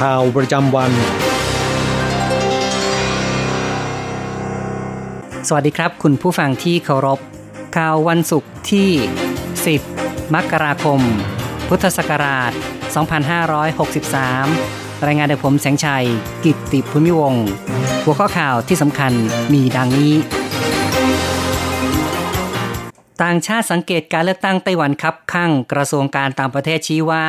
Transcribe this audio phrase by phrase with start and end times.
[0.00, 0.92] ข่าวประจำวัน
[5.48, 7.18] สวัสดีครับ คุณผู้ฟังที่เคารพ
[7.76, 8.90] ข่าววันศุกร์ที่
[9.62, 11.00] 10 มกราคม
[11.68, 12.52] พุทธศักราช
[13.58, 16.06] 2563 รายงานโดยผมแสงชัย
[16.44, 17.46] กิตติภูมิวงศ์
[18.04, 19.12] หัวข้อข่าวที่สำคัญ
[19.52, 20.14] มีดังนี้
[23.22, 27.26] ต่างชาติสังเกตการเลือกตั้งไต้หวันครับข้างกระทรวงการต่างประเทศชี้ว่า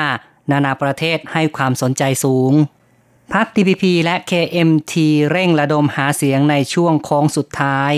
[0.51, 2.53] นานาประเทศให้ความสนใจสูง
[3.33, 4.93] พัก TPP และ KMT
[5.31, 7.93] เร่งระดมหาเสียงในช่วงโค้งสุดท้าย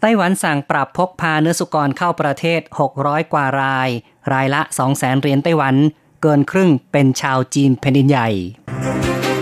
[0.00, 2.60] ไต้หวันสั่งปรับพกพาเนื้อสุกรเข้าประเทศ
[2.96, 3.88] 600 กว่าราย
[4.32, 4.60] รายละ
[4.90, 5.74] 200,000เหรียญไต้หวัน
[6.22, 8.28] เกินครึ่งเป็นชาวจีนแผ่นดินใหญ่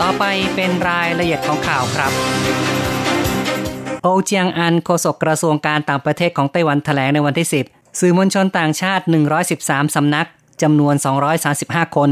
[0.01, 0.25] ต่อไป
[0.55, 2.13] เป็นรายละเอียดของข่าวครับ
[4.03, 9.05] โอเจียงอันโฆษกกระทรวงการต่างประเทศของไต้หวันแถลงในวันที่ 10 สื่อมวลชนต่างชาติ
[9.49, 10.27] 113 สำนัก
[10.63, 10.95] จำนวน
[11.45, 12.11] 235 คน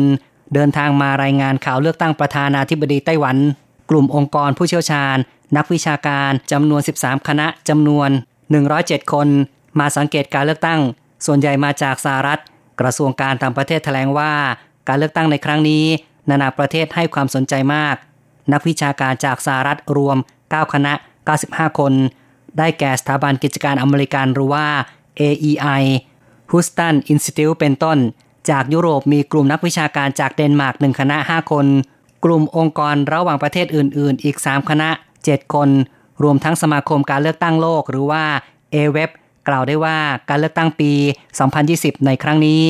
[0.54, 3.36] เดินทางมารายงานข่าวเลือกตั้งประธานาธิบดีไต้หวัน
[3.90, 5.16] กลุ่มองค์กรผู้เชี่ยวชาญ
[5.56, 8.10] นักวิชาการจำนวน 13 คณะจำนวน
[8.60, 9.28] 107 คน
[9.78, 10.80] มาสังเกตการเลือกตั้ง
[11.26, 12.40] ส่วนใหญ่มาจากสหรัฐ
[12.80, 14.32] กระทรวงการต่างประเทศแถลงว่า
[14.88, 15.84] การเลือกตั้งในครั้งนี้
[16.28, 17.96] นานาประเทศให้ความสนใจมาก
[18.52, 20.16] นักวิชาการจากสหรัฐรวม
[20.46, 20.92] 9 คณะ
[21.36, 21.92] 95 คน
[22.58, 24.66] ได้แก่สถาบันกิจการอเมริกันหรือว่า
[25.20, 25.82] AEI
[26.50, 27.98] Houston Institute เป็นต้น
[28.50, 31.66] จากยุโรปมีกลุ่มนักวิชาการจากเดนมาร์กหนึ่งคณะ 5 คน
[32.24, 34.88] กลุ่มองค์กรระหว่างประเทศอื่น ๆ อีก 3 คณะ
[35.22, 35.68] 7 คน
[36.22, 38.24] รวมทั้งสมาคมการเลือกตั้งโลกหรือว่า
[38.74, 39.10] AWEB
[39.48, 40.92] กล่าวได้ว่าการเลือกตั้งปี
[41.48, 42.60] 2020 ในครั้งนี้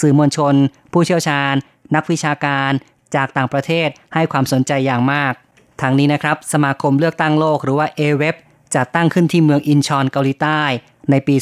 [0.00, 0.54] สื่อมวลชน
[0.92, 1.54] ผู้เชี่ยวชาญ
[1.94, 2.70] นักวิชาการ
[3.14, 5.32] จากต่างประเทศให้ความสนใจอย่างมาก
[5.80, 8.36] ทางนี้นะครับ สมาคมเลือกตั้งโลกหรือว่า AWEB
[8.74, 10.62] จัดตั้งขึ้นที่เมืองอินชอนเกาหลีใต้
[11.10, 11.34] ในปี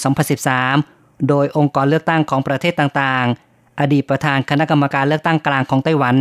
[0.61, 3.48] 2013 โดยองค์กรเลือกตั้งของประเทศต่างๆ
[3.81, 6.17] อดีตประธานคณะกรรมการเลือกตั้งกลางของไต้หวัน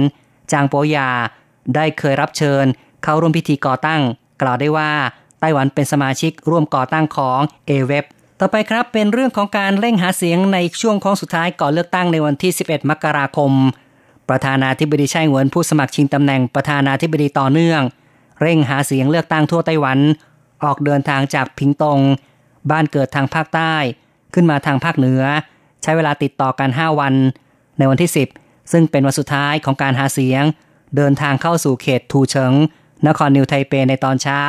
[0.51, 1.09] จางโปยา
[1.75, 2.65] ได้เคยรับเชิญ
[3.03, 4.01] เข้าร่วมพิธีก่อตั้ง
[4.41, 4.91] กล่าวได้ว่า
[5.39, 8.05] ไต้หวันเป็นสมาชิกร่วมก่อตั้งของ AWEB
[8.39, 13.51] ต่อไปครับเป็นเรื่องของการเร่งหาเสียงในช่วงโค้งสุดท้ายก่อนเลือกตั้งในวันที่ 11 มกราคม
[14.29, 17.81] ประธานาธิบดีไช่เหวินผู้สมัครชิงตำแหน่งประธานาธิบดีต่อเนื่อง
[18.41, 19.99] เร่งหาเสียงเลือกตั้งทั่วไต้หวัน
[20.63, 21.99] ออกเดินทางจากพิงตง
[22.71, 23.73] บ้านเกิดทางภาคใต้
[24.33, 25.23] ขึ้นมาทางภาคเหนือ
[25.83, 27.13] ใช้เวลาติดต่อกัน 5 วัน
[27.77, 30.43] ในวันที่ 10 ซึ่งเป็นวันสุดท้ายของการหาเสียง
[30.95, 32.53] เดินทางเข้าสู่เขตทูเฉิง
[33.07, 34.41] นครนิวไทเปในตอนเช้า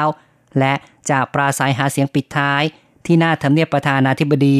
[0.58, 0.72] และ
[1.10, 2.62] จะปราศัยหาเสียงปิดท้าย
[3.06, 4.58] ที่หน้าทำเนียบประธานาธิบดี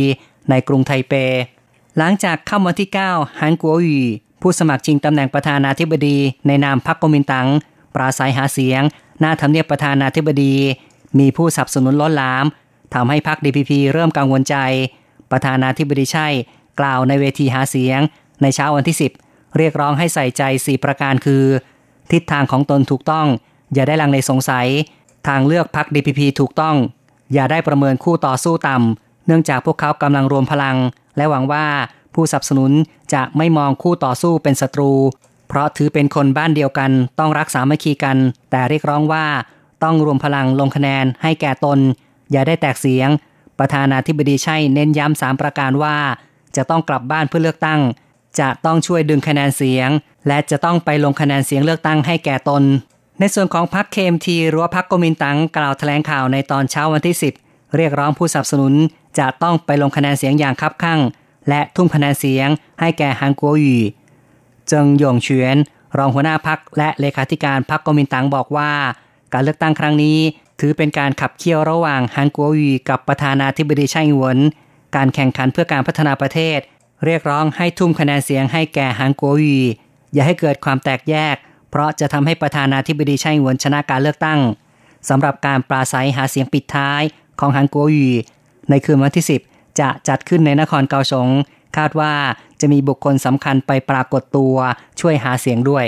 [0.50, 1.14] ในกรุงไทเป
[1.98, 4.00] หลังจากค่ำวันที่ 9 ฮันกัววี
[4.42, 7.48] ผู้สมัครชิงตำแหน่งประธานาธิบดีในนามพรรคกมินตัง
[7.94, 8.82] ปราศัยหาเสียง
[9.20, 10.54] หน้าทำเนียบประธานาธิบดี
[11.18, 12.44] มีผู้สนับสนุนล้นหลาม
[12.94, 14.56] ทำให้พรรค DPP เริ่มกังวลใจ
[15.30, 16.28] ประธานาธิบดีใช่
[16.80, 18.00] กล่าวในเวทีหาเสียง
[18.42, 21.44] ในเช้าวันที่ 10 เรียกร้องให้ใส่ใจ 4 ประการคือ
[22.12, 23.26] ทิศทางของตนถูกต้อง
[23.74, 24.66] อย่าได้ลังเลสงสัย
[25.28, 26.76] ทางเลือกพรรค DPP ถูกต้อง
[27.32, 30.76] อย่าได้ประเมินคู่ต่อสู้ต่ำเนื่องจากพวกเขากำลังรวมพลัง
[31.16, 31.66] และหวังว่า
[32.14, 32.72] ผู้สนับสนุน
[33.14, 34.92] จะไม่มองคู่ต่อสู้เป็นศัตรู
[35.48, 38.16] เพราะถือเป็นคนบ้านเดียวกัน ต้องรักสามัคคีกัน
[38.50, 39.26] แต่เรียกร้องว่า
[39.84, 41.78] ต้องรวมพลังลงคะแนนให้แก่ตน
[42.30, 43.08] อย่าได้แตกเสียง
[43.58, 45.96] ประธานาธิบดีใช่เน้นย้ำสามประการว่า
[46.56, 47.80] จะต้องกลับบ้านเพื่อเลือกตั้ง
[48.40, 49.88] จะต้องช่วยดึงคะแนนเสียง
[50.28, 52.62] และจะต้องไปลงคะแนนเสียงเลือกตั้งให้แก่ตน
[53.20, 58.74] ในส่วนของพรรคเคมทีหรือว่าพรรคกมินตังกล่าวแถลงข่าวในตอนเช้าวันที่ 10 เรียกร้องผู้สนับสนุน
[59.18, 61.00] จะต้องไปลงคะแนนเสียงอย่างคับคั่ง
[61.48, 62.48] และทุ่มคะแนนเสียง
[62.80, 63.78] ให้แก่ฮังกัวหยี
[64.68, 65.56] เจิงหยงเฉียน
[65.98, 68.70] รองหัวหน้าพักและเลขาธิการพักกมินตังบอกว่า
[69.32, 70.18] การเลือกตั้งครั้งนี้
[70.60, 74.38] ถือเป็นการขับเคี่ยวระหว่างฮังกัวหยีกับประธานาธิบดีไช่หวน
[74.96, 76.58] การแข่งขันเพื่อการพัฒนาประเทศ
[77.04, 79.60] เรียกร้องให้ทุ่มคะแนนเสียงให้แก่ฮังกัวหยี
[80.14, 81.36] อย่าให้เกิดความแตกแยก
[81.70, 84.40] เพราะจะทำให้ประธานาธิบดีไช่หวนชนะการเลือกตั้ง
[85.08, 87.02] สำหรับการปราศัยหาเสียงปิดท้าย
[87.40, 88.10] ของฮันกัวยี
[88.70, 91.28] ในคืนวันที่ 10 จะจัดขึ้นในนครเกาสง
[91.76, 92.12] คาดว่า
[92.60, 94.56] จะมีบุคคลสำคัญไปปรากฏตัว
[95.00, 95.86] ช่วยหาเสียงด้วย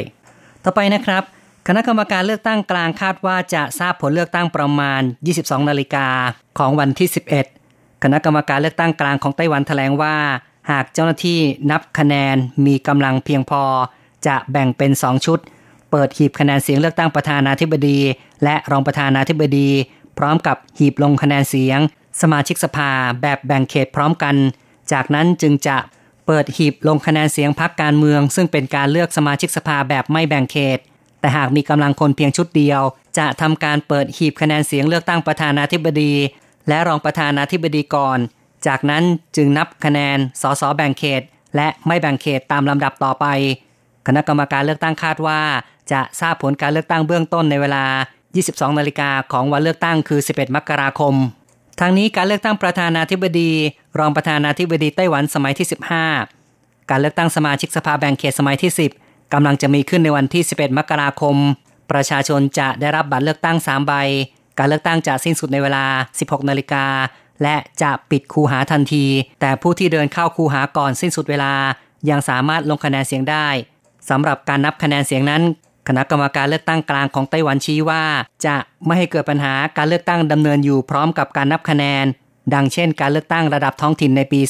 [0.64, 1.22] ต่อไปนะครับ
[1.68, 5.00] คณะกรรมการเลือกตั้งกลางคาดว่าจะทราบผลเลือกตั้งประมาณ
[5.36, 6.06] 22 นาฬิกา
[6.58, 7.08] ของวันที่
[7.56, 10.16] 11 คณะกรรมการเลือกตั้งกลางของไต้หวันแถลงว่า
[10.70, 11.40] หากเจ้าหน้าที่
[11.70, 12.36] นับคะแนน
[12.66, 13.62] มีกำลังเพียงพอ
[14.26, 15.38] จะแบ่งเป็น 2 ชุด
[15.90, 17.98] เปิดหีบคะแนนเสียงเลือกตั้งประธานาธิบดี
[18.44, 19.68] และรองประธานาธิบดี
[20.18, 21.78] พร้อมกับหีบลงคะแนนเสียง
[22.20, 22.90] สมาชิกสภา
[23.22, 24.34] แบบแบ่งเขตพร้อมกัน
[24.92, 25.76] จากนั้นจึงจะ
[26.26, 30.78] เปิดหีบลงคะแนนเสียงพักการเมือง ซึ่งเป็นการเลือกสมาชิกสภาแบบไม่แบ่งเขต
[31.20, 32.80] แต่หากมีกำลังคนเพียงชุดเดียว
[33.18, 36.12] จะทำการเปิดหีบคะแนนเสียงเลือกตั้งประธานาธิบดี
[36.68, 38.18] และรองประธานาธิบดีก่อน
[38.66, 39.04] จากนั้น
[39.36, 41.22] จึงนับคะแนน สสแบ่งเขต
[41.56, 43.26] และไม่แบ่งเขตตามลำดับต่อไป
[44.06, 45.40] คณะกรรมการเลือกตั้งคาดว่า
[45.92, 47.84] จะทราบผลการเลือกตั้งเบื้องต้นในเวลา
[48.32, 51.14] 22 นาฬิกาของวันเลือกตั้งคือ 11 มกราคม
[51.80, 53.50] ทางนี้การเลือกตั้งประธานาธิบดี
[53.98, 55.66] รองประธานาธิบดีไต้หวันสมัยที่
[56.28, 58.72] 15 การเลือกตั้งสมาชิกสภาแบ่งเขตสมัยที่
[59.02, 61.36] 10กำลังจะมีขึ้นในวันที่ 11 มกราคม
[61.92, 63.92] ประชาชนจะได้รับบัตรเลือกตั้ง 3 ใบ
[64.58, 65.84] การเลือกตั้งจะสิ้นสุดในเวลา
[66.18, 66.84] 16 นาฬิกา
[67.42, 69.06] และจะปิดคูหาทันที
[69.40, 71.52] แต่ผู้ที่เดินเข้าคูหาก่อนสิ้นสุดเวลา
[72.10, 73.48] ยังสามารถลงคะแนนเสียงได้
[74.10, 75.42] สำหรับการนับคะแนนเสียงนั้น
[75.88, 78.04] คณะกรรมการเลือกตั้งกลางของไต้หวันชี้ว่า
[78.46, 78.56] จะ
[78.86, 82.04] ไม่ให้เกิดปัญหาการเลือกตั้งดำเนินอยู่พร้อมกับการนับคะแนน
[82.54, 84.40] ดังเช่น การเลือกตั้งระดับท้องถิ่นในปี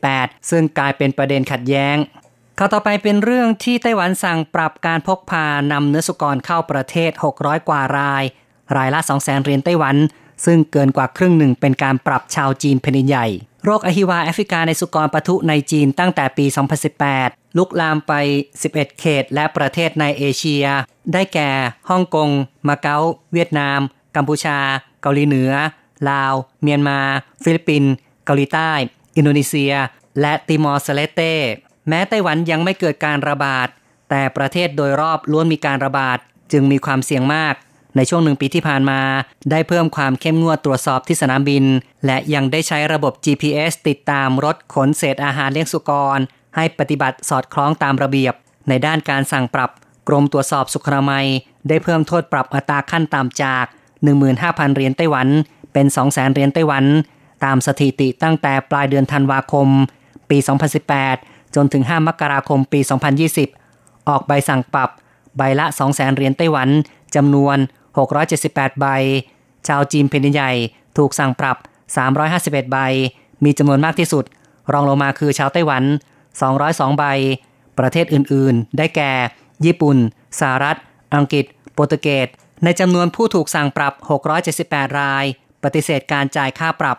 [0.00, 1.96] 2018 ซึ่งกลายเป็นประเด็นขัดแย้ง
[2.58, 7.10] ข่าวต่อไปเป็นเรื่องที่ไต้หวันสั่งปรับการพกพานำเนื้อสุกรเข้าประเทศ
[7.40, 8.24] 600 กว่าราย
[8.76, 9.96] รายละ 200,000เหรียญไต้หวัน
[10.44, 13.26] ซึ่งเกินกว่าครึ่งหนึ่งเป็นการปรับชาวจีนแผ่นดินใหญ่
[13.64, 16.46] โรคอหิวาแอฟริกาในสุกรปะทุในจีนตั้งแต่ปี
[17.00, 18.12] 2018 ลุกลามไป
[18.60, 20.64] 11 เขตและประเทศในเอเชีย
[21.12, 21.50] ได้แก่
[21.90, 22.30] ฮ่องกง
[22.68, 22.98] มาเก๊า
[23.32, 23.78] เวียดนาม
[24.16, 24.58] กัมพูชา
[25.02, 25.52] เกาหลีเหนือ
[26.10, 27.00] ลาว เมียนมา
[27.42, 27.92] ฟิลิปปินส์
[28.24, 28.70] เกาหลีใต้
[29.16, 29.74] อินโดนีเซีย
[30.20, 31.22] และติมอร์เลสเต
[31.88, 33.68] แม้ไต้หวันยังไม่เกิดการระบาด
[34.10, 36.18] แต่ประเทศโดยรอบล้วนมีการระบาด
[36.52, 37.54] จึงมีความเสี่ยงมาก
[37.96, 39.00] ในช่วงหนึ่งปีที่ผ่านมา
[39.50, 41.64] ได้เพิ่มความเข้มงวดตรวจสอบที่สนามบิน
[42.06, 46.18] และยังได้ใช้ระบบ GPS ติดตามรถขนเศษอาหารเลี้ยงสุกร
[46.56, 48.34] ให้ปฏิบัติสอดคล้องตามระเบียบ
[48.68, 49.70] ในด้านการสั่งปรับ
[50.08, 51.26] กรมตรวจสอบสุขนามัย
[51.68, 53.64] ได้เพิ่มโทษปรับอัตราขั้นต่ำจาก
[54.20, 55.28] 15,000 เหรียญไต้หวัน
[55.72, 56.84] เป็น 200,000 เหรียญไต้หวัน
[57.44, 59.68] ตามสถิติตั้งแต่ปลายเดือนธันวาคม
[60.30, 60.38] ปี
[60.96, 62.80] 2018 จนถึง 5 มกราคมปี
[63.44, 64.90] 2020 ออกใบสั่งปรับ
[65.36, 66.68] ใบละ 200,000 เหรียญไต้หวัน
[67.14, 67.56] จำนวน
[67.98, 68.86] 678 ใบ
[69.68, 70.52] ชาวจีนแผ่นดินใหญ่
[70.98, 71.56] ถูกสั่งปรับ
[72.14, 72.78] 351 ใบ
[73.44, 74.24] มีจำนวนมากที่สุด
[74.72, 75.82] รองลงมาคือชาวไต้หวัน
[76.40, 77.04] 202 ใบ
[77.78, 79.12] ประเทศอื่นๆ ได้แก่
[79.64, 79.96] ญี่ปุ่น
[80.40, 80.76] สหรัฐ
[81.14, 82.28] อังกฤษ โปรตุเกส
[82.64, 83.94] ในจำนวนผู้ถูกสั่งปรับ
[84.46, 85.24] 678 ราย
[85.64, 86.96] ปฏิเสธการจ่ายค่าปรับ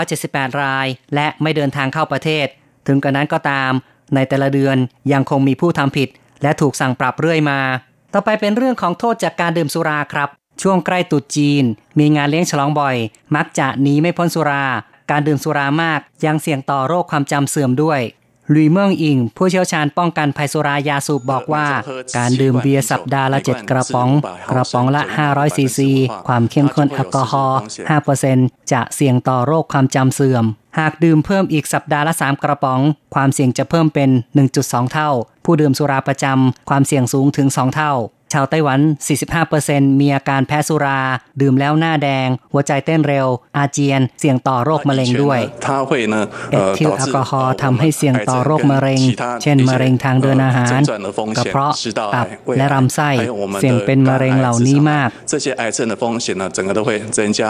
[0.00, 2.46] 278 ราย และไม่เดินทางเข้าประเทศ
[2.86, 3.72] ถึงกระนั้นก็ตาม
[4.14, 4.76] ในแต่ละเดือน
[5.12, 6.08] ยังคงมีผู้ทำผิด
[6.42, 7.60] และถูกสั่งปรับเรื่อยมา
[8.12, 10.28] ต่อไปเป็นเรื่องของโทษจากการดื่มสุราครับ
[10.62, 11.64] ช่วงใกล้ตุดจีน
[11.98, 12.96] มีงานเลี้ยงฉลองบ่อย
[13.36, 14.64] มักจะหนีไม่พ้นสุรา
[15.10, 18.00] การดื่มสุรามากยังเสี่ยงต่อโรคความจำเสื่อมด้วย
[18.54, 21.66] ลุยเมืองอิง ผู้เชี่ยวชาญป้องกันภัยสุรายาสูบบอกว่า
[22.16, 24.10] การดื่มเบียร์สัปดาห์ละ 7 กระป๋อง
[24.50, 25.90] กระป๋องละ 500 ซีซี
[26.26, 27.58] ความเข้มข้นแอลกอฮอล์
[28.14, 30.44] 5%จะเสี่ยงต่อโรคความจำเสื่อม
[30.78, 32.80] หากดื่มเพิ่มอีกสัปดาห์ละ 3 กระป๋อง
[33.14, 34.10] ความเสี่ยงจะเพิ่มเป็น
[34.50, 35.10] 1.2 เท่า
[35.44, 37.92] ผู้ดื่มสุราประจำความเสี่ยงสูงถึง 2 เท่า
[38.32, 38.80] ชาวไต้หวัน
[39.40, 41.00] 45%มีอาการแพ้สุรา
[41.40, 45.40] ดื่มแล้วหน้าแดง หัวใจเต้นเร็ว อาเจียน เสี่ยงต่อโรคมะเร็งด้วย
[46.52, 49.00] เอทิลแอลกอฮอล์ทำให้เสี่ยงต่อโรคมะเร็ง
[49.42, 50.80] เช่น มะเร็งทางเดินอาหาร
[51.38, 51.72] กระเพาะ
[52.14, 52.26] ตับ
[52.58, 53.10] และลำไส้
[53.60, 55.08] เสี่ยงเป็นมะเร็งเหล่านี้มาก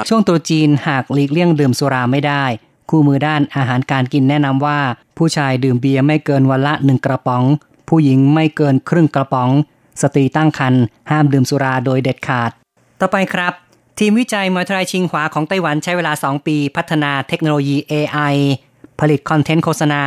[0.09, 2.45] ช่วงตัวจีนหากหลีกเลี่ยงดื่มสุราไม่ได้
[2.91, 4.81] คู่มือด้านอาหารการกินแนะนำว่า
[5.19, 7.45] ผู้ชายดื่มเบียร์ไม่เกินวันละหนึ่งกระป๋อง
[7.89, 9.51] ผู้หญิงไม่เกินครึ่งกระป๋อง
[10.03, 12.51] สตรีตั้งครรภ์ห้ามดื่มสุราโดยเด็ดขาด
[13.01, 13.53] ต่อไปครับ
[13.99, 18.35] ทีมวิจัยมหาวิทยายชิงหวาของไต้หวันใช้เวลา 2 ปีพัฒนาเทคโนโลยี AI
[19.01, 20.03] ผลิตคอนเทนต์โฆษณา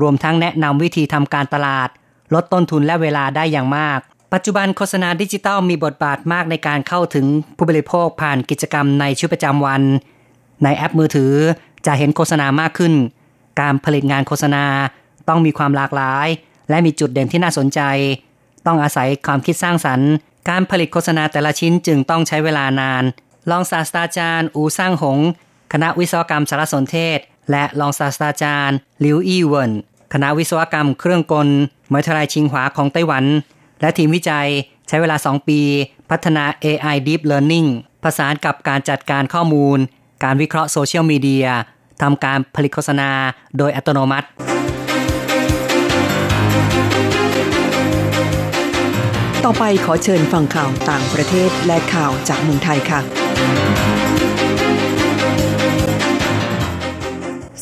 [0.00, 1.88] รวมทั้งแนะนำวิธีทำการตลาด
[2.34, 3.98] ลดต้นทุนและเวลาได้อย่างมาก
[4.32, 7.26] ปัจจุบันโฆษณาดิจิตัลมีบทบาทมากในการเข้าถึง
[7.56, 9.82] ผู้บริโภคผ่านกิจกรรมในชีวิตประจำวัน
[10.64, 11.32] ในแอปมือถือ
[11.86, 12.94] จะเห็นโฆษณามากขึ้น
[13.60, 14.64] การผลิตงานโฆษณา
[15.28, 16.28] ต้องมีความหลากหลาย
[16.70, 17.80] และมีจุดเด่นที่น่าสนใจ
[18.68, 20.10] ต้องอาศัยความคิดสร้างสรรค์
[20.48, 23.04] การผลิตโฆษณาแต่ละชิ้นจึงต้องใช้เวลานาน
[23.50, 25.18] รองศาสตราจารย์ อูซ่างหง
[25.72, 27.18] คณะวิศวกรรมสารสนเทศ
[27.50, 29.72] และรองศาสตราจารย์ลิวอี้เวิน
[30.12, 31.48] คณะวิศวกรรมเครื่องกล
[31.92, 33.24] มหาวิทยาลัยชิงหวาของไต้หวัน
[33.80, 34.48] และทีมวิจัย
[34.88, 35.60] ใช้เวลา 2 ปี
[36.10, 37.68] พัฒนา AI Deep Learning
[38.02, 39.78] ผสานกับการจัดการข้อมูล
[40.24, 41.46] การวิเคราะห์โซเชียลมีเดีย
[42.02, 43.10] ทำการผลิตโฆษณา
[43.58, 44.28] โดยอัตโนมัติ
[49.46, 53.00] ต่อไปขอเชิญฟังข่าวต่างประเทศและข่าวจากเมืองไทยค่ะ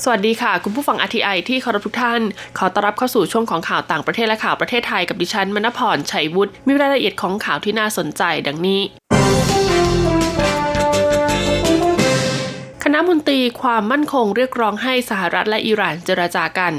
[0.02, 2.20] สวัสดีค่ะ คุณผู้ฟังอทีไอที่เคารพทุกท่าน
[2.58, 8.80] ขอต้อนรับเข้าสู่ช่วงของข่าวต่างประเทศและข่าวประเทศไทยกับดิฉันมณพรชัยวุฒิมีรายละเอียดของข่าวที่น่าสนใจดังนี้
[12.84, 16.74] คณะมนตรีความมั่นคงเรียกร้องให้สหรัฐและอิหร่านเจรจากัน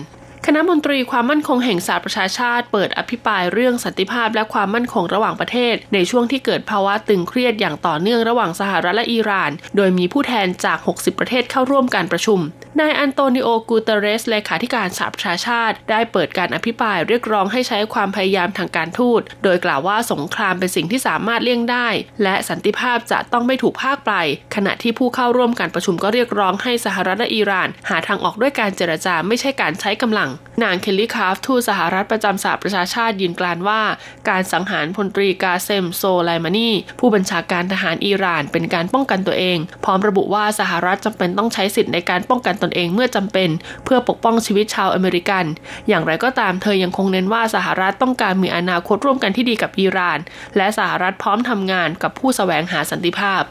[0.50, 12.40] คณะมนตรีความมั่นคงแห่งสหประชาชาติ เปิดอภิปรายเรื่องสันติภาพและความมั่นคงระหว่างประเทศ ในช่วงที่เกิดภาวะตึงเครียดอย่างต่อเนื่องระหว่างสหรัฐและอิหร่าน โดยมีผู้แทนจาก 60 ประเทศเข้าร่วมการประชุม
[12.80, 21.88] นายอันโตนิโอ กูเตเรส เลขาธิการสหประชาชาติ ได้เปิดการอภิปรายเรียกร้องให้ใช้ความพยายามทางการทูต โดยกล่าวว่าสงครามเป็นสิ่งที่สามารถเลี่ยงได้
[22.24, 24.14] และสันติภาพจะต้องไม่ถูกพรากไป
[24.56, 30.30] ขณะที่ผู้เข้าร่วมการประชุมก็เรียกร้องให้สหรัฐและอิหร่าน หาทางออกด้วยการเจรจาไม่ใช่การใช้กำลัง
[30.64, 33.82] นางเคลลี่คราฟต์ทูตสหรัฐประจำสหประชาชาติยืนกรานว่า
[34.30, 43.50] การสังหารพลตรีกาเซมโซไลมานีผู้บัญชาการทหารอิหร่านเป็นการป้องกันตัวเอง พร้อมระบุว่าสหรัฐจำเป็นต้องใช้สิทธิ์ในการป้องกันตนเองเมื่อจำเป็น
[43.86, 45.46] เพื่อปกป้องชีวิตชาวอเมริกัน
[45.88, 50.20] อย่างไรก็ตามเธอยังคงเน้นว่าสหรัฐต้องการมีอนาคตร่วมกันที่ดีกับอิหร่าน
[50.58, 53.44] และสหรัฐพร้อมทำงานกับผู้แสวงหาสันติภาพ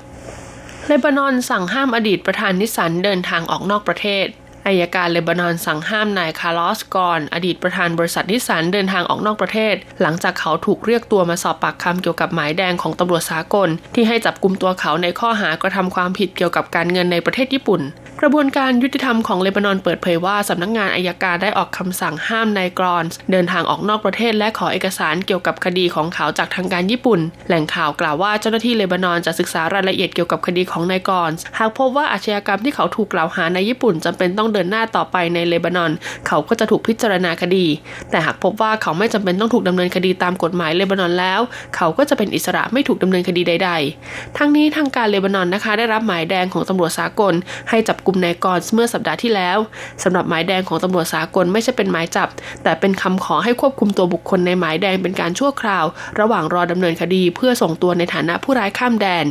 [0.86, 4.26] เลบานอนสั่งห้ามอดีตประธานนิสสันเดินทางออกนอกประเทศ
[4.66, 17.80] อัยการเลบานอนสั่งห้ามนายคาร์ลอสกอส์นอดีตประธานบริษัทนิสสันเดินทางออกนอกประเทศ หลังจากเขาถูกเรียกตัวมาสอบปากคำเกี่ยวกับหมายแดงของตำรวจสากล ที่ให้จับกลุ่มตัวเขาในข้อหากระทำความผิดเกี่ยวกับการเงินในประเทศญี่ปุ่น
[18.20, 35.90] กระบวนการยุติธรรมของเลบานอนเปิดเผยว่าสำนักงานอัยการได้ออกคำสั่งห้ามนายกอส์นเดินทางออกนอกประเทศและขอเอกสารเกี่ยวกับคดีของเขาจากทางการญี่ปุ่น แหล่งข่าวกล่าวว่าเจ้าหน้าที่เลบานอนจะศึกษารายละเอียดเกี่ยวกับคดีของนายกรอนหากพบว่าอาชญากรรมที่เขาถูกกล่าวหาในญี่ปุ่นจำเป็นต้องเดินหน้าต่อไปในเลบานอน
[36.26, 37.66] เขาก็จะถูกพิจารณาคดี
[38.10, 41.40] แต่หากพบว่าเขาไม่จำเป็นต้องถูกดำเนินคดีตามกฎหมายเลบานอนแล้ว
[41.76, 43.70] เขาก็จะเป็นอิสระไม่ถูกดำเนินคดีใด
[44.04, 47.34] ๆ ทั้งนี้ทางการเลบานอนนะคะ ได้รับหมายแดงของตำรวจสากล
[47.70, 49.58] ให้จับกลุ่มนายกรเมื่อสัปดาห์ที่แล้ว
[50.02, 52.28] สำหรับหมายแดงของตำรวจสากลไม่ใช่เป็นหมายจับ
[52.62, 55.84] แต่เป็นคำขอให้ควบคุมตัวบุคคลในหมายแดงเป็นการชั่วคราว
[56.20, 59.24] ระหว่างรอดำเนินคดีเพื่อส่งตัวในฐานะผู้ร้ายข้ามแดน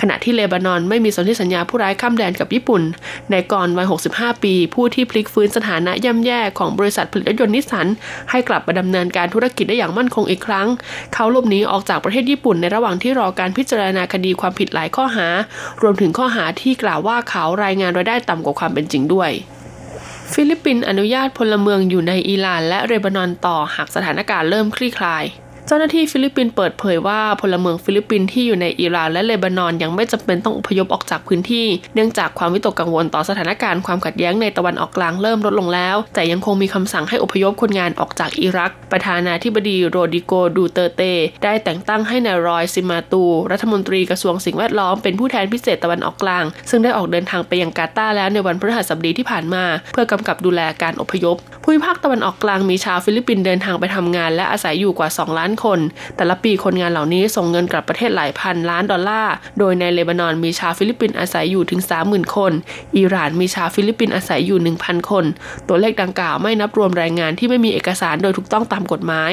[0.00, 2.82] ขณะที่เลบานอนไม่มีสนธิสัญญาผู้ร้ายข้ามแดนกับญี่ปุ่น
[3.32, 7.86] นายกรวัย 65 ปี ผู้ที่พลิกฟื้นสถานะย่ำแย่ของบริษัทผลิตรถยนต์นิสสัน
[8.30, 10.66] ให้กลับมาดำเนินการธุรกิจได้อย่างมั่นคงอีกครั้ง
[11.14, 15.28] เขาหลบหนีออกจากประเทศญี่ปุ่นในระหว่างที่รอการพิจารณาคดีความผิดหลายข้อหา
[15.82, 19.30] รวมถึงข้อหาที่กล่าวว่าเขารายงานรายได้ต่ำกว่าความเป็นจริงด้วย
[20.32, 25.24] ฟิลิปปินส์อนุญาตพลเมืองอยู่ในอิหร่านและเลบานอนต่อหากสถานการณ์เริ่มคลี่คลาย
[25.70, 41.02] เจ้าหน้าที่ฟิลิปปินส์เปิดเผยว่าพลเมืองฟิลิปปินส์ที่อยู่ในอิหร่านและเลบานอนยังไม่จำเป็นต้องอพยพออกจากพื้นที่ เนื่องจากความวิตกกังวลต่อสถานการณ์ความขัดแย้งในตะวันออกกลางเริ่มลดลงแล้ว แต่ยังคงมีคำสั่งให้อพยพคนงานออกจากอิรัก ประธานาธิบดีโรดริโกดูเตร์เต
[41.44, 55.80] ได้แต่งตั้งให้นายรอยซิมาตู รัฐมนตรีกระทรวงสิ่งแวดล้อมเป็นผู้แทนพิเศษตะวันออกกลาง ซึ่งได้ออกเดินทางไปยังกาตาร์แล้วในวันพฤหัสบดีที่ผ่านมา เพื่อกำกับดูแลการอพยพภูมิภาคตะวันออกกลางมีชาวฟิลิปปินส์เดินทางไปทำงาน และอาศัยอยู่กว่า 2 ล้านคน
[56.16, 62.52] แต่ละปีคนงานเหล่านี้ส่งเงินกลับประเทศหลายพันล้านดอลลาร์ โดยในเลบานอนมีชาวฟิลิปปินส์อาศัยอยู่ถึง 30,000 คน
[62.96, 65.24] อิหร่านมีชาวฟิลิปปินส์อาศัยอยู่ 1,000 คน
[65.68, 69.32] ตัวเลขดังกล่าวไม่นับรวมแรงงานที่ไม่มีเอกสารโดยถูกต้องตามกฎหมาย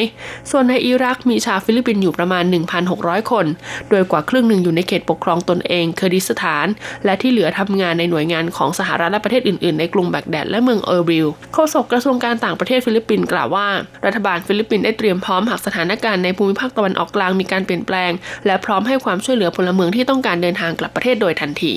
[0.51, 2.43] ส่วนในอิรักมีชาวฟิลิปปินส์อยู่ประมาณ
[2.87, 3.45] 1,600 คน
[3.89, 6.67] โดยกว่าครึ่งหนึ่งอยู่ในเขตปกครองตนเองเคอร์ดิสถาน
[7.05, 13.67] และที่เหลือทำงานในหน่วยงานของสหรัฐและประเทศอื่นๆ ในกรุงแบกแดดและเมืองเออร์บิลโฆษกกระทรวงการต่างประเทศฟิลิปปินส์กล่าวว่า
[14.05, 18.11] รัฐบาลฟิลิปปินส์ได้เตรียมพร้อมหากสถานการณ์ในภูมิภาคตะวันออกกลางมีการเปลี่ยนแปลง
[18.45, 21.73] และพร้อมให้ความช่วยเหลือพลเมืองที่ต้องการเดินทางกลับประเทศโดยทันที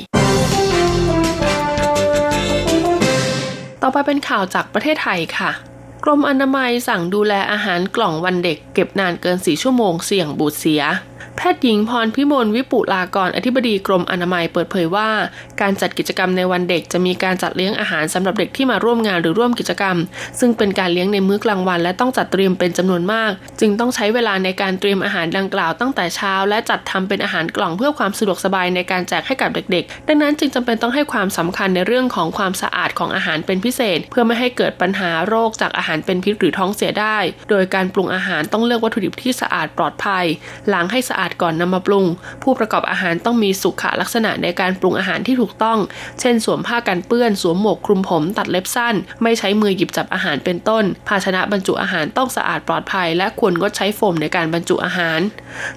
[3.83, 5.51] ต่อไปเป็นข่าวจากประเทศไทยค่ะ
[6.09, 10.83] รมอนามัยสั่งดูแลอาหารกล่องวันเด็ก เก็บนานเกิน4ชั่วโมงเสี่ยงบูดเสีย
[11.41, 15.11] แพทย์หญิงพรพิมลวิปุลากรอธิบดีกรมอนามัยเปิดเผยว่า
[15.61, 19.97] การจัดกิจกรรมในวันเด็กจะมีการจัดเลี้ยงอาหารสำหรับเด็กที่มาร่วมงานหรือร่วมกิจกรรม
[20.41, 37.19] ซึ่งเป็นการเลี้ยงในมื้อกลางวัน และต้องจัดเตรียมเป็นจำนวนมาก จึงต้องใช้เวลาในการเตรียมอาหารดังกล่าวตั้งแต่เช้า และจัดทำเป็นอาหารกล่องเพื่อความสะดวกสบายในการแจกให้กับเด็ก ๆ ดังนั้นจึงจำเป็นต้องให้ความสำคัญในเรื่องของความสะอาดของอาหารเป็นพิเศษ เพื่อไม่ให้เกิดปัญหาโรคจากอาหารเป็นพิษหรือท้องเสียได้
[37.51, 40.25] โดยการปรุงอาหารต้องเลือกวัตถุดิบที่สะอาดปลอดภัย
[40.73, 42.07] ล้างให้สะอาดก่อนนำมาปรุง
[42.43, 45.79] ผู้ประกอบอาหารต้องมีสุขลักษณะในการปรุงอาหารที่ถูกต้อง
[46.21, 55.21] เช่น สวมผ้ากันเปื้อนสวมหมวกคลุมผม ตัดเล็บสั้น ไม่ใช้มือหยิบจับอาหารเป็นต้น ภาชนะบรรจุอาหารต้องสะอาดปลอดภัย และควรงดใช้โฟมในการบรรจุอาหาร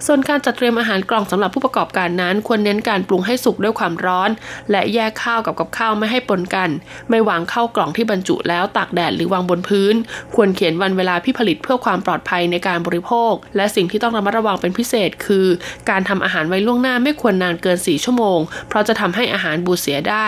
[0.06, 4.30] ส่วนการจัดเตรียมอาหารกล่องสำหรับผู้ประกอบการนั้น ควรเน้นการปรุงให้สุกด้วยความร้อน
[4.72, 6.70] และแยกข้าวกับกับข้าวไม่ให้ปนกัน
[7.10, 9.96] ไม่วางเข้ากล่องที่บรรจุแล้วตากแดดหรือวางบนพื้น
[10.36, 15.48] ควรเขียนวันเวลาที่ผลิตเพื่อความปลอดภัยในการบริโภค และสิ่งที่ต้องระมัดระวังเป็นพิเศษ คือ
[15.90, 20.28] การทำอาหารไว้ล่วงหน้าไม่ควรนานเกิน 4 ชั่วโมง เพราะจะทำให้อาหารบูดเสียได้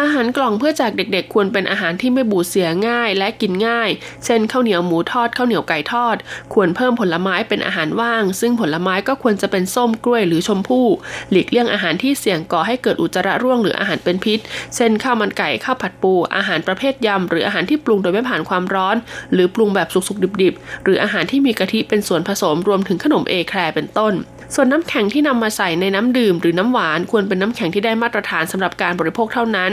[0.00, 3.90] อาหารกล่องเพื่อแจกเด็กๆ ควรเป็นอาหารที่ไม่บูดเสียง่ายและกินง่าย
[4.24, 6.16] เช่นข้าวเหนียวหมูทอดข้าวเหนียวไก่ทอด
[6.54, 10.86] ควรเพิ่มผลไม้เป็นอาหารว่าง ซึ่งผลไม้ก็ควรจะเป็นส้มกล้วยหรือชมพู่
[11.30, 14.38] หลีกเลี่ยงอาหารที่เสี่ยงก่อให้เกิดอุจจาระร่วงหรืออาหารเป็นพิษ
[14.76, 18.96] เช่นข้าวมันไก่ข้าวผัดปู อาหารประเภทยำหรืออาหารที่ปรุงโดยไม่ผ่านความร้อน
[19.32, 24.14] หรือปรุงแบบสุกๆดิบๆ หรืออาหารที่มีกะทิเป็นส่วนผสมรวมถึงขนมเอแครเป็นต้น
[24.54, 29.72] ส่วนน้ำแข็งที่นำมาใส่ในน้ำดื่มหรือน้ำหวานควรเป็นน้ำแข็งที่ได้มาตรฐานสำหรับการบริโภคเท่านั้น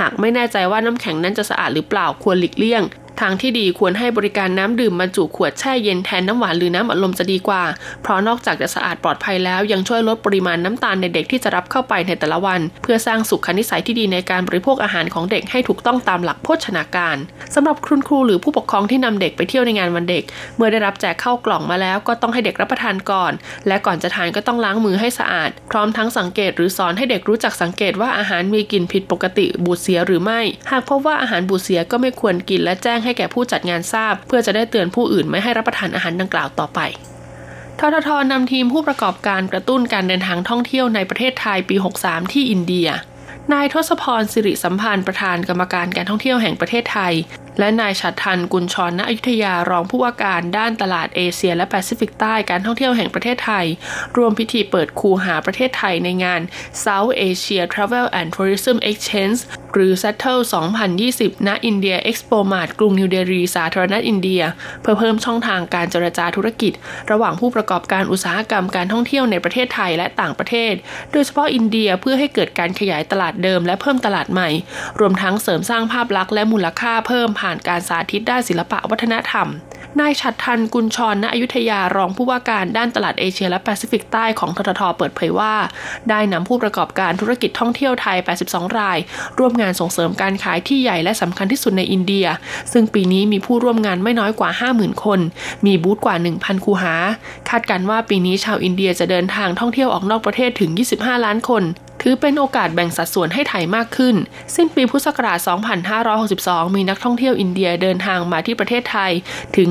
[0.00, 2.82] หากไม่แน่ใจว่าน้ำแข็งนั้นจะสะอาดหรือเปล่าควรหลีกเลี่ยง
[3.20, 7.62] ทางที่ดีควรให้บริการน้ำดื่มบรรจุขวดแช่เย็นแทนน้ำหวานหรือน้ำอัดลมจะดีกว่า
[8.02, 17.16] เพราะนอกจากจะสะอาดปลอดภัยแล้วยังช่วยลดปริมาณน้ำตาลในเด็กที่จะรับเข้าไปในแต่ละวัน เพื่อสร้างสุขนิสัยที่ดีในการบริโภคอาหารของเด็กให้ถูกต้องตามหลักโภชนาการ
[17.54, 20.22] สำหรับคุณครูหรือผู้ปกครองที่นำเด็กไปเที่ยวในงานวันเด็ก
[20.56, 23.32] เมื่อได้รับแจกเข้ากล่องมาแล้วก็ต้องให้เด็กรับประทานก่อน
[23.66, 30.40] และก่อนจะทานก็ต้องล้างมือให้สะอาด พร้อมทั้งสังเกตหรือสอนให้เด็กรู้จักสังเกตว่าอาหารมีกลิ่นผิดปกติบูดเสียหรือไม่
[30.70, 36.80] หากพบว่าอาหารบูดเสียก็ไม่ควรกินและแจ้งให้แก่ผู้จัดงานทราบ เพื่อจะได้เตือนผู้อื่นไม่ให้รับประทานอาหารดังกล่าวต่อไป
[37.78, 42.88] ทททนำทีมผู้ประกอบการกระตุ้นการเดินทางท่องเที่ยวในประเทศไทยปี 63 ที่อินเดีย
[43.52, 47.14] นายทศพรสิริสัมพันธ์ประธานกรรมการการท่องเที่ยวแห่งประเทศไทย
[47.58, 53.66] และนายชัดทันกุลชรณอยุธยารองผู้ว่าการด้านตลาดเอเชียและแปซิฟิกใต้การท่องเที่ยวแห่งประเทศไทย
[54.16, 56.40] ร่วมพิธีเปิดคูหาประเทศไทยในงาน
[56.84, 59.40] South Asia Travel and Tourism Exchange
[59.72, 60.40] หรือ Settle
[60.94, 64.42] 2020 ณ อินเดีย Expo Mart กรุงนิวเดลีสาธารณรัฐอินเดีย
[64.82, 66.72] เพื่อเพิ่มช่องทางการเจรจาธุรกิจ
[67.10, 70.74] ระหว่างผู้ประกอบการอุตสาหกรรมการท่องเที่ยวในประเทศไทยและต่างประเทศ
[71.12, 74.48] โดยเฉพาะอินเดียเพื่อให้เกิดการขยายตลาดเดิมและเพิ่มตลาดใหม่
[75.00, 79.48] รวมทั้งเสริมสร้างภาพลักษณ์และมูลค่าเพิ่มผ่านการสาธิตด้านศิลปะวัฒนธรรม
[80.00, 85.54] นายชัดทันกุลชรณอยุธยารองผู้ว่าการด้านตลาดเอเชียและแปซิฟิกใต้ของทททเปิดเผยว่า
[86.10, 88.98] ได้นำผู้ประกอบการธุรกิจท่องเที่ยวไทย 82 ราย
[89.38, 92.26] ร่วมงานส่งเสริมการขายที่ใหญ่และสำคัญที่สุดในอินเดีย
[92.72, 95.20] ซึ่งปีนี้มีผู้ร่วมงานไม่น้อยกว่า 50,000 คน
[95.66, 96.94] มีบูธกว่า 1,000 คูหา
[97.48, 101.62] คาดการว่าปีนี้ชาวอินเดียจะเดินทางท่องเที่ยวออกนอกประเทศถึง 25 ล้านคน
[102.04, 104.16] ถือเป็นโอกาสแบ่งสัดส่วนให้ไทยมากขึ้น
[104.54, 105.38] สิ้นปีพุทธศักราช
[106.06, 109.12] 2562 มีนักท่องเที่ยวอินเดียเดินทางมาที่ประเทศไทย
[109.56, 109.68] ถึง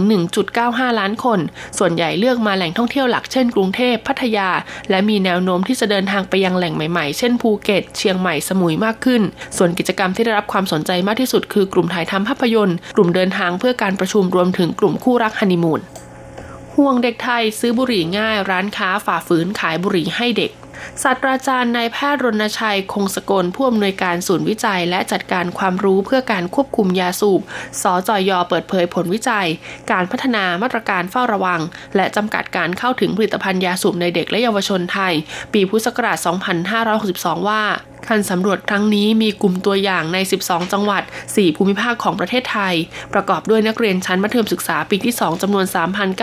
[0.50, 1.40] 1.95 ล้านคน
[1.78, 4.50] ส่วนใหญ่เลือกมาแหล่งท่องเที่ยวหลักเช่นกรุงเทพ พัทยา
[4.90, 9.22] และมีแนวโน้มที่จะเดินทางไปยังแหล่งใหม่ๆ เช่นภูเก็ต เชียงใหม่ สมุยมากขึ้น
[9.58, 15.82] ส่วนกิจกรรมที่ได้รับความสนใจมากที่สุดคือกลุ่มถ่ายทำภาพยนตร์ กลุ่มเดินทางเพื่อการประชุมรวมถึงกลุ่มคู่รักฮันนีมูน
[16.76, 20.52] ห่วงเด็กไทยซื้อบุหรี่ง่าย ร้านค้าฝ่าฝืนขายบุหรี่ให้เด็ก
[21.04, 27.42] ศาสตราจารย์นายแพทย์รณชัย คงสกลผู้อำนวยการศูนย์วิจัย และจัดการความรู้เพื่อการควบคุมยาสูบ
[27.82, 29.48] สจย เปิดเผยผลวิจัย
[29.92, 31.62] การพัฒนามาตรการเฝ้าระวัง
[31.96, 35.14] และจำกัดการเข้าถึงผลิตภัณฑ์ยาสูบในเด็กและเยาวชนไทย
[35.54, 36.18] ปีพุทธศักราช
[36.84, 37.64] 2562 ว่า
[38.08, 42.76] การสำรวจครั้งนี้มีกลุ่มตัวอย่างใน 12 จังหวัด 4 ภูมิภาคของประเทศไทย
[43.14, 45.66] ประกอบด้วยนักเรียนชั้นมัธยมศึกษาปีที่ 2จำนวน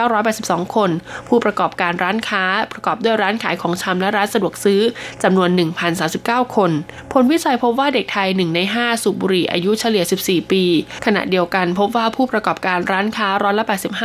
[0.09, 0.91] 3,982 คน
[1.29, 4.81] ผู้ประกอบการร้านค้า ประกอบด้วยร้านขายของชำและร้านสะดวกซื้อ
[5.23, 5.49] จำนวน
[6.03, 6.71] 1,039 คน
[7.12, 10.64] ผลวิจัยพบว่าเด็กไทย 1 ใน 5 สูบบุหรี่อายุเฉลี่ย 14 ปี
[11.05, 13.64] ขณะเดียวกันพบว่าผู้ประกอบการร้านค้าร้อยละ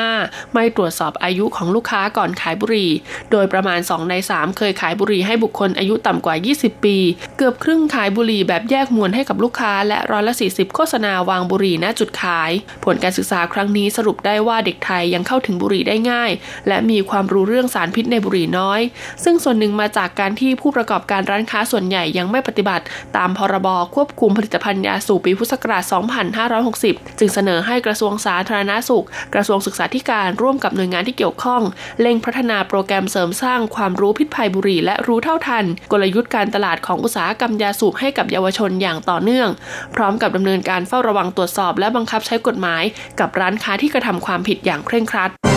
[0.09, 2.91] 85 ไม่ตรวจสอบอายุของลูกค้าก่อนขายบุหรี่
[3.31, 6.97] โดยประมาณ 2 ใน 3 เคยขายบุหรี่ให้บุคคลอายุต่ำกว่า 20 ปี
[7.38, 12.52] เกือบครึ่งขายบุหรี่แบบแยกมวลให้กับลูกค้า และร้อยละ40 โฆษณาวางบุหรี่ณจุดขาย
[12.86, 16.32] ผลการศึกษาครั้งนี้สรุปได้ว่าเด็กไทยยังเข้าถึงบุหรี่ได้ง่าย
[16.67, 18.82] และมีความรู้เรื่องสารพิษในบุหรี่น้อย
[19.23, 22.84] ซึ่งส่วนหนึ่งมาจากการที่ผู้ประกอบการร้านค้าส่วนใหญ่ยังไม่ปฏิบัติ
[23.17, 25.84] ตามพรบควบคุมผลิตภัณฑ์ยาสูบปีพุทธศักราช
[26.52, 31.62] 2560 จึงเสนอให้กระทรวงสาธารณาสุข กระทรวงศึกษาธิการร่วมกับหน่วยงานที่เกี่ยวข้อง
[32.02, 39.49] เร่งพัฒนาโปรแกรมเสริมสร้างความรู้พิษภัยบุหรี่และรู้เท่าทัน กลยุทธ์การตลาดของอุตสาหกรรมยาสูบให้กับเยาวชนอย่างต่อเนื่อง
[39.95, 42.83] พร้อมกับดำเนินการเฝ้าระวังตรวจสอบและบังคับใช้กฎหมาย
[43.19, 45.52] กับร้านค้าที่กระทำความผิดอย่างเคร่งครัด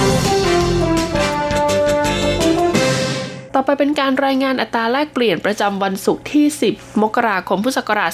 [3.59, 8.13] ต่อไปเป็นการรายงานอัตราแลกเปลี่ยนประจำวันศุกร์ที่ 10 มกราคม พุทธศักราช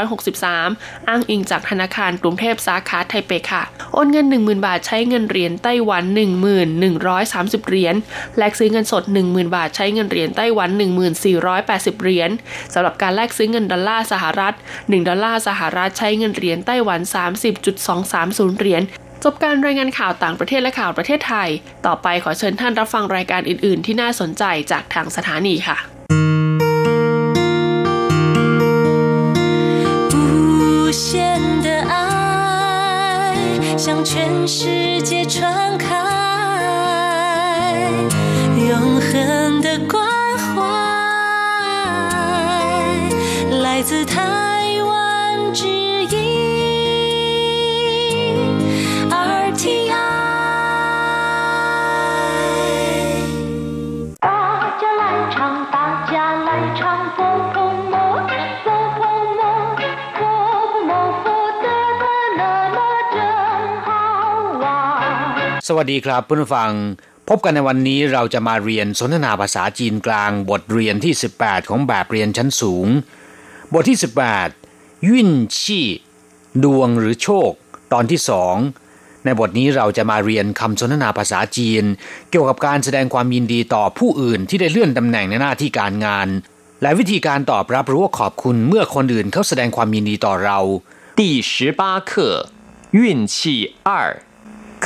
[0.00, 6.04] 2563 อ้างอิงจากธนาคารกรุงเทพสาขาไทเปค่ะ โอนเงิน 10,000 บาทใช้เงินเหรียญไต้หวัน
[7.06, 7.94] 1130 เหรียญ
[8.38, 10.70] แลกซื้อเงินสด 10,000 บาทใช้เงินเหรียญไต้หวัน
[11.36, 12.30] 1480 เหรียญ
[12.72, 17.00] สำหรับการแลกซื้อเงินดอลลาร์สหรัฐ 1 ดอลลาร์สหรัฐใช้เงินเหรียญไต้หวัน
[17.80, 18.84] 30.230 เหรียญ
[19.23, 21.49] จบการรายงานข่าวต่างประเทศและข่าวประเทศไทย
[21.85, 25.77] ต่อไปขอเชิญท่านรับฟังรายการอื่น ๆ ที่น่าสนใจจากทางสถานีค่ะ
[30.85, 31.05] 无限
[31.65, 31.93] 的爱
[33.83, 35.85] 向全世界传开
[38.69, 38.71] 永
[39.07, 39.11] 恒
[39.65, 39.93] 的关
[40.37, 40.53] 怀
[43.65, 44.46] 来自台
[65.67, 66.71] สวัสดีครับเพื่อนฟัง
[67.29, 72.87] พบกันในวันนี้เราจะมาเรียนสนทนาภาษาจีนกลางบทเรียนที่ 18 ของแบบเรียนชั้นสูง
[73.73, 73.97] บทที่
[74.51, 75.87] 18ยุ่นชี่
[76.63, 77.51] ดวงหรือโชค
[77.93, 78.55] ตอนที่สอง
[79.25, 81.83] ในบทนี้เราจะมาเรียนคำสนทนาภาษาจีน
[82.29, 86.27] เกี่ยวกับการแสดงความยินดีต่อผู้อื่นที่ได้เลื่อนตำแหน่งในหน้าที่การงาน
[86.81, 90.59] และวิธีการตอบรับหรือว่าขอบคุณเมื่อคนอื่นเขาแสดงความยินดีต่อเรา
[91.19, 92.11] 第十八课
[92.97, 92.99] 运
[93.35, 93.35] 气
[93.87, 93.89] 二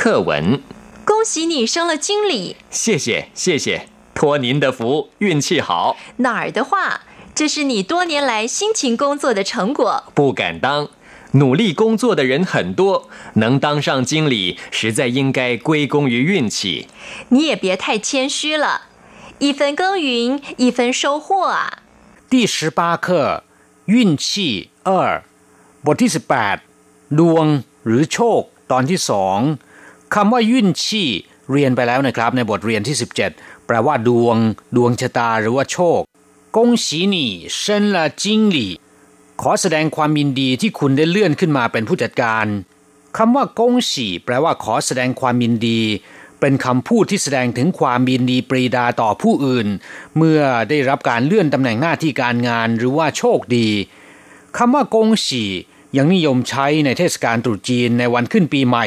[0.28, 0.60] 文
[1.04, 2.56] 恭喜你升了经理！
[2.70, 5.96] 谢谢谢谢，托您的福，运气好。
[6.18, 7.02] 哪儿的话，
[7.34, 10.04] 这是你多年来辛勤工作的成果。
[10.14, 10.88] 不敢当，
[11.32, 16.88] 努力工作的人很多，能当上经理，实在应该归功于运气。
[17.30, 18.88] 你也别太谦虚了，
[19.38, 21.82] 一分耕耘一分收获啊。
[22.28, 23.44] 第十八课
[23.86, 25.22] 运气二
[25.84, 26.56] บทที่สิบแปด
[27.18, 27.46] ดวง
[27.86, 29.38] หรือโชคตอนที่สอง
[30.17, 31.09] คำว่ายุ่นชี่
[31.51, 32.97] เรียนไปแล้วนะครับ ในบทเรียนที่
[33.31, 34.37] 17 แปลว่าดวง
[34.75, 36.01] ดวงชะตาหรือว่าโชค
[36.55, 38.71] กงสีนี่เซินละจิงหลี่
[39.41, 42.45] ขอแสดงความยินดีที่คุณได้เลื่อนขึ้นมาเป็นผู้จัดการ
[43.17, 45.81] คำว่ากงสีแปลว่าขอแสดงความยินดี
[46.39, 49.67] เป็นคำพูดที่แสดงถึงความยินดีปรีดาต่อผู้อื่น
[50.17, 53.69] เมื่อได้รับการเลื่อนตำแหน่งหน้าที่การงานหรือว่าโชคดี
[54.57, 55.43] คำว่ากงสี
[55.97, 58.85] ยังนิยมใช้ในเทศกาลตรุษจีนในวันขึ้นปีใหม่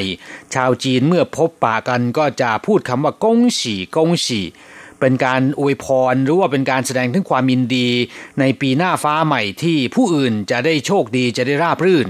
[0.55, 4.41] ชาวจีนเมื่อพบปะกันก็จะพูดคำว่ากงฉีกงฉี
[5.01, 7.89] เป็นการอวยพรหรือว่าเป็นการแสดงถึงความยินดี
[8.41, 12.07] ในปีหน้าฟ้าใหม่ที่ผู้อื่นจะได้โชคดีจะได้ราบรื่น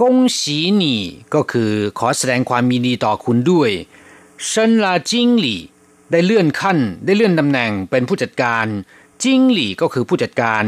[0.00, 1.02] กงฉีหนี่
[1.34, 3.70] ก็คือขอแสดงความยินดีต่อคุณด้วย
[4.46, 5.60] เซินลาจิงหลี่
[6.10, 8.66] ได้เลื่อนขั้น ได้เลื่อนตำแหน่งเป็นผู้จัดการ
[9.22, 10.64] จิงหลี่ก็คือผู้จัดการ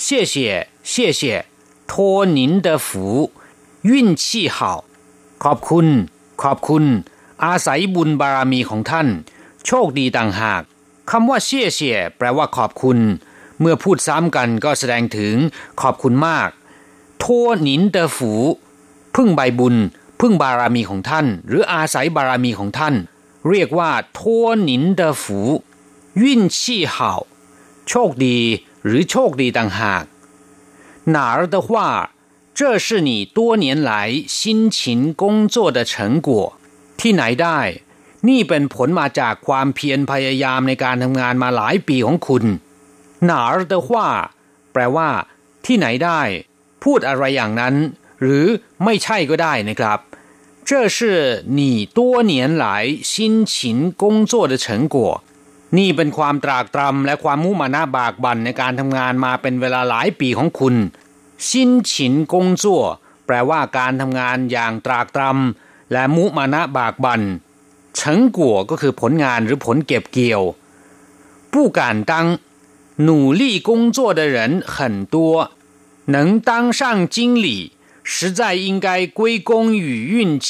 [0.00, 0.52] เชี่ยเชี่ย
[0.88, 1.38] เชี่ยเชี่ย
[1.89, 2.87] 托您的福
[3.89, 4.59] 运气好
[5.43, 5.87] ขอบคุณ
[6.43, 6.83] ขอบคุณ
[7.45, 9.07] อาศัยบุญบารมีของท่าน
[9.65, 10.61] โชคดีต่างหาก
[11.09, 12.99] คำว่าเชี่ยเชี่ยแปลว่าขอบคุณ
[13.59, 15.35] เมื่อพูดซ้ำกันก็แสดงถึง
[15.81, 16.49] ขอบคุณมาก
[17.21, 17.23] 托
[17.67, 18.17] 您的福
[19.15, 19.75] พึ่งใบบุญ
[20.19, 22.95] พึ่งบารมีของท่าน หรืออาศัยบารมีของท่าน
[23.49, 24.19] เรียกว่า托
[24.69, 25.23] 您的福
[26.21, 26.23] 运
[26.55, 26.59] 气
[26.93, 26.95] 好
[27.89, 28.37] โชคดี
[28.85, 30.03] หรือโชคดีต่างหาก
[31.15, 32.11] 哪儿的话，
[32.59, 36.29] 这是你多年来辛勤工作的成果
[36.99, 37.59] ที่ไหนได้
[38.27, 42.43] นี่เป็นผลมาจากความเพียรพยายามในการทำงานมาหลายปีของคุณ
[43.29, 43.89] 哪儿的话
[44.73, 45.09] แปลว่า
[45.65, 46.21] ที่ไหนได้
[46.83, 47.75] พูดอะไรอย่างนั้น
[48.21, 48.45] หรือ
[48.83, 49.99] ไม่ใช่ก็ได้นะครับ
[50.69, 50.97] 这是
[51.59, 51.61] 你
[51.97, 51.99] 多
[52.31, 52.65] 年来
[53.11, 53.13] 辛
[53.51, 53.53] 勤
[54.01, 54.95] 工作的成果
[55.77, 60.75] นี่เป็นความตรากตรำและความมุมานะบากบั่นในการทำงานมาเป็นเวลาหลายปีของคุณ
[61.47, 62.83] ชินฉินกงจั่ว
[63.25, 67.21] แปลว่าการทำงานอย่างตรากตรำและมุมานะบากบัน่น
[67.95, 70.43] เฉิงกัวก็คือผลงานหรือผลเก็บเกี่ยว
[71.51, 72.27] ผู้การตั้ง
[73.07, 74.37] 努力工作的人
[74.73, 74.75] 很
[75.13, 75.15] 多
[76.15, 76.49] 能当
[76.79, 76.81] 上
[77.15, 77.47] 经理
[78.13, 79.51] 实在应该归功
[79.83, 80.49] 于运气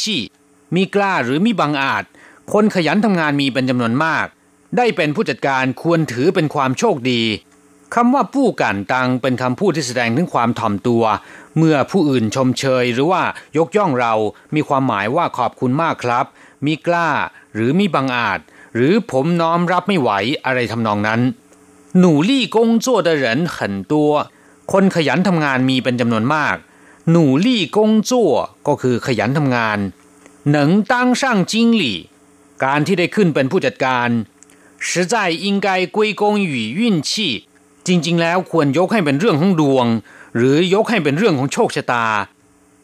[0.76, 2.04] มีกล้าหรือมีบางอาจ
[2.52, 4.28] คนขยันทำงานมีเป็นจำนวนมาก
[4.77, 7.23] ได้เป็นผู้จัดการควรถือเป็นความโชคดี
[7.95, 11.05] คำว่าผู้กันตังเป็นคำพูดที่แสดงถึงความถ่อมตัว
[11.57, 13.23] เมื่อผู้อื่นชมเชยหรือว่า
[13.59, 14.15] ยกย่องเรา
[14.55, 16.25] มีความหมายว่าขอบคุณมากครับ
[16.67, 17.09] มีกล้า
[17.55, 18.41] หรือมีบังอาจ
[18.75, 20.11] หรือผมน้อมรับไม่ไหว
[20.45, 21.21] อะไรทำนองนั้น
[21.99, 24.11] หนูลี่กงจั่วเดรินขันตัว
[24.73, 26.57] คนขยันทำงานมีเป็นจำนวนมาก
[27.11, 28.33] หนูลี่กงจั่ว
[28.67, 29.79] ก็คือขยันทำงาน
[30.51, 31.99] หนังตั้งช่างจิงหลี่
[32.65, 34.09] การที่ได้ขึ้นเป็นผู้จัดการ
[34.88, 37.12] 实在应该归功于运气
[37.88, 39.88] จริงๆแล้วควรยกให้เป็นเรื่องของดวง
[40.36, 42.06] หรือยกให้เป็นเรื่องของโชคชะตา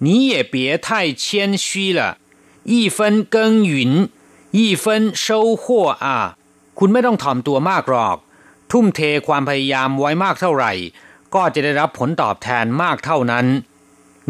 [0.06, 0.88] 你也别太
[1.24, 1.68] 谦虚
[1.98, 2.02] 了
[2.72, 2.98] 一分
[3.34, 3.36] 耕
[3.72, 4.10] 耘
[4.58, 4.86] 一分
[5.24, 5.64] 收获
[6.06, 6.06] 啊
[6.80, 8.18] คุณไม่ต้องถ่อมตัวมากหรอก
[8.72, 10.72] ทุ่มเทความพยายามไว้มากเท่าไหร่
[11.36, 13.46] ก็จะได้รับผลตอบแทนมากเท่านั้น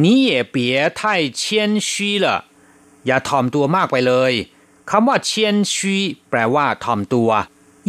[0.03, 0.55] 你也别
[0.99, 1.01] 太
[1.41, 1.41] 谦
[1.89, 1.91] 虚
[2.23, 2.27] 了
[3.05, 4.33] อย่าถ่อมตัวมากไปเลย
[4.89, 5.97] คำว่าเชียนชี
[6.29, 7.29] แปลว่าถ่อมตัว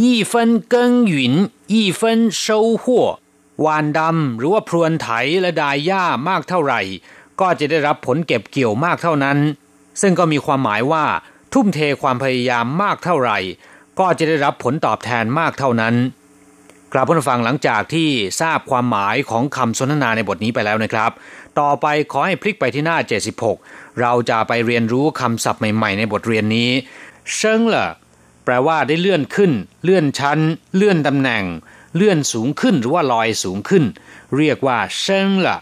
[0.04, 0.76] 一分耕
[1.08, 2.84] 耘一分收获
[3.62, 5.08] หวานดำหรือว่าพรวนไถ
[5.42, 6.82] และดายหญ้ามากเท่าไหร่
[7.42, 9.38] ก็จะได้รับผลเก็บเกี่ยวมากเท่านั้น
[10.02, 11.06] ซึ่งก็มีความหมายว่า
[11.54, 13.38] ทุ่มเทความพยายามมากเท่าไหร่
[14.00, 15.96] ก็จะได้รับผลตอบแทนมากเท่านั้น
[16.94, 18.10] กลับผู้ฟังหลังจากที่
[18.42, 21.12] ทราบความหมายของคำสนทนาในบทนี้ไปแล้วนะครับ
[21.60, 22.98] ต่อไปขอให้พลิกไปที่หน้า
[23.48, 26.70] 76 เราจะไปเรียนรู้คำศัพท์ใหม่ ๆ ในบทเรียนนี้
[27.36, 27.90] เชิงเหรอ
[28.50, 29.52] แปลว่าได้เลื่อนขึ้น
[29.84, 30.40] เลื่อนชั้น
[30.76, 31.44] เลื่อนตำแหน่ง
[31.96, 33.84] เลื่อนสูงขึ้นหรือว่าลอยสูงขึ้น
[34.38, 35.58] เรียกว่าเชิงละ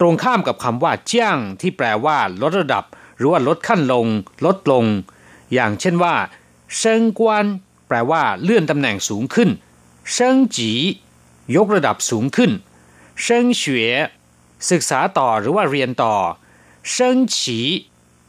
[0.00, 2.84] ตรงข้ามกับคำว่าเจ้างที่แปลว่า ลดระดับ
[3.16, 4.06] หรือว่าลดขั้นลง
[4.44, 4.84] ลดลง
[5.54, 6.14] อย่างเช่นว่า
[6.78, 7.44] เชิงกวน
[7.88, 9.50] แปลว่า เลื่อนตำแหน่งสูงขึ้น
[10.12, 10.70] เชิงจี
[11.56, 12.50] ยกระดับสูงขึ้น
[13.22, 13.78] เชิงเฉว
[14.70, 16.14] ศึกษาต่อหรือว่าเรียนต่อ
[16.92, 17.58] เชิงฉี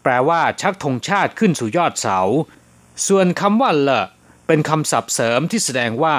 [0.04, 2.20] แปลว่าชักธงชาติขึ้นสู่ยอดเสา
[3.08, 3.92] ส่วนคำว่าเล
[4.48, 6.18] เป็นคำศัพท์เสริมที่แสดงว่า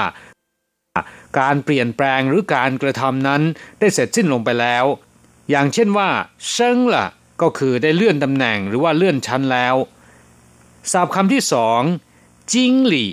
[1.38, 3.42] การเปลี่ยนแปลงหรือการกระทำนั้น
[3.80, 4.84] ได้เสร็จสิ้นลงไปแล้ว
[5.50, 6.08] อย่างเช่นว่า
[6.50, 7.06] เชิงละ
[7.42, 9.76] ก็คือได้เลื่อนตำแหน่งหรือว่าเลื่อนชั้นแล้ว
[10.92, 11.82] ศัพท์คำที่สอง
[12.52, 13.10] จิงหลี่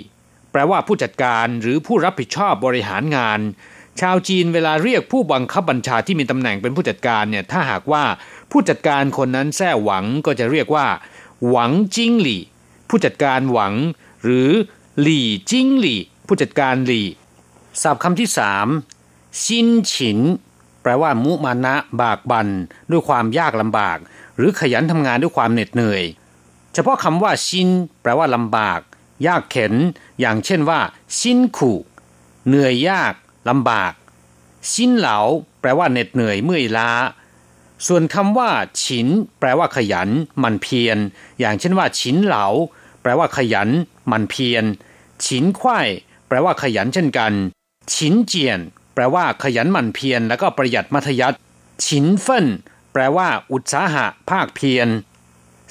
[0.52, 3.40] แปลว่าผู้จัดการหรือผู้รับผิดชอบบริหารงาน
[4.00, 8.04] ชาวจีนเวลาเรียกผู้บังคับบัญชาที่มีตำแหน่งเป็นผู้จัดการเนี่ยถ้าหากว่า
[8.50, 10.86] ผู้จัดการคนนั้นแท้หวังก็จะเรียกว่า
[11.48, 12.42] หวังจิงหลี่
[12.94, 13.74] ผู้จัดการหวัง
[14.24, 14.50] หรือ
[15.00, 17.06] หลี่จิงหลี่ ผู้จัดการหลี่
[17.82, 18.66] ศัพท์คำที่สาม
[19.42, 20.18] ชินฉิน
[20.82, 22.48] แปลว่ามุมานะบากบัน
[22.90, 23.98] ด้วยความยากลำบาก
[24.36, 26.04] หรือขยันทำงานด้วยความเหน็ดเหนื่อย
[26.74, 27.68] เฉพาะคำว่าชิน
[28.02, 28.80] แปลว่าลำบาก
[29.26, 29.74] ยากเข็น
[30.20, 30.80] อย่างเช่นว่า
[31.18, 31.78] ชินขู่
[32.46, 33.14] เหนื่อยยาก
[33.48, 33.92] ลำบาก
[34.72, 35.18] ชินเหลา
[35.60, 36.90] แปลว่าเหน็ดเหนื่อยเมื่อยล้า
[37.88, 38.50] ส่วนคำว่า
[38.82, 39.06] ฉิน
[39.38, 40.08] แปลว่าขยัน
[40.42, 40.98] มันเพียร
[41.40, 42.46] อย่างเช่นว่า ฉินเหลา
[43.01, 43.69] แปลว่าขยัน
[44.11, 44.63] มันเพียร
[45.25, 45.87] ฉินควาย
[46.27, 47.33] แปลว่าขยันเช่นกัน
[47.93, 48.59] ฉินเจียน
[48.93, 51.37] แปลว่าขยันมันเพียรแล้วก็ประหยัดมัธยัติ
[51.85, 52.47] ฉินเฟิน
[52.93, 54.87] แปลว่า อุตสาหะภาคเพียร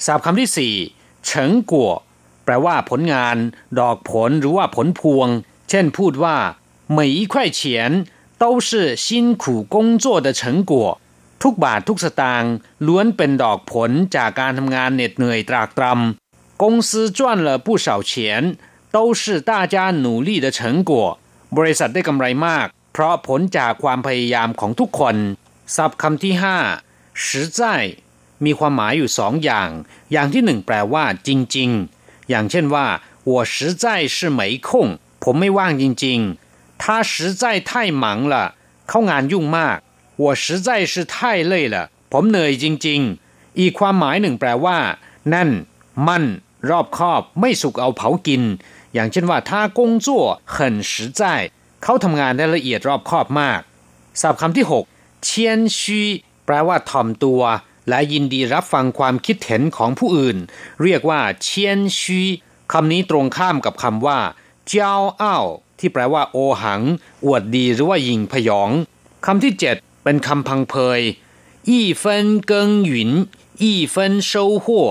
[0.05, 0.75] ศัพท์คำที่สี่
[1.25, 1.91] เฉิงกัว
[2.45, 3.37] แปลว่าผลงาน
[3.79, 5.27] ดอกผลหรือว่าผลพวง
[5.69, 6.37] เช่นพูดว่า
[6.97, 7.59] 每一块钱
[8.41, 9.07] 都是辛
[9.41, 10.73] 苦工作的成果
[11.43, 12.53] ทุกบาททุกสตางค์
[12.87, 16.20] ล้วนเป็นดอกผลจากการทำงานเหน็ดเหนื่อยตรากตรำ
[16.61, 18.57] 公司赚了不少钱
[18.91, 20.91] 都是大家努力的成果
[21.57, 25.15] บริษัทได้กำไรมาก เพราะผลจากความพยายามของทุกคน
[25.75, 26.57] ศัพท์คำที่ห้า
[27.25, 27.25] 实
[27.57, 27.59] 在
[28.45, 29.69] มีความหมายอยู่สองอย่าง
[30.11, 31.69] อย่างที่หนึ่งแปลว่า จริง
[32.01, 32.87] ๆ อย่างเช่นว่า
[33.31, 34.69] 我实在是没空
[35.23, 37.69] ผมไม่ว่างจริงๆ他实在太
[38.03, 38.35] 忙了
[38.89, 39.77] เข้างานยุ่งมาก
[40.23, 41.15] 我实在是太
[41.51, 41.75] 累了
[42.11, 44.77] ผมเหนื่อยจริงๆ อีกความหมายหนึ่งแปลว่า
[45.33, 45.49] นั่น
[46.07, 46.25] มั่น
[46.69, 48.43] รอบคอบ ไม่สุกเอาเผากิน
[48.93, 50.07] อย่างเช่นว่า他工作
[50.55, 50.57] 很
[50.89, 51.21] 实在
[51.83, 53.61] เขาทำงานได้ละเอียดรอบคอบมาก
[54.21, 56.01] ศัพท์คำที่6เชียนชี
[56.45, 57.41] แปลว่าถ่อมตัว
[57.89, 60.37] และยินดีรับฟังความคิดเห็นของผู้อื่น
[60.83, 62.21] เรียกว่าเชียนชี
[62.73, 64.19] คำนี้ตรงข้ามกับคำว่า
[64.67, 65.47] เจ้าอ้าว
[65.79, 66.81] ที่แปลว่า โอหัง
[67.25, 68.69] อวดดีหรือว่ายิงพยอง
[69.25, 71.01] คำที่7เป็นคำพังเพย
[71.69, 73.11] อีเฟินเกิงหยุน
[73.61, 74.31] อีเฟินโช
[74.63, 74.89] หัว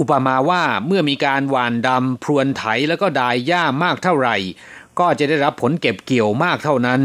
[0.00, 4.36] อุปมาว่าเมื่อมีการหวานดำพรวนไถแล้วก็ดายหญ้ามากเท่าไหร่
[4.98, 7.00] ก็จะได้รับผลเก็บเกี่ยวมากเท่านั้น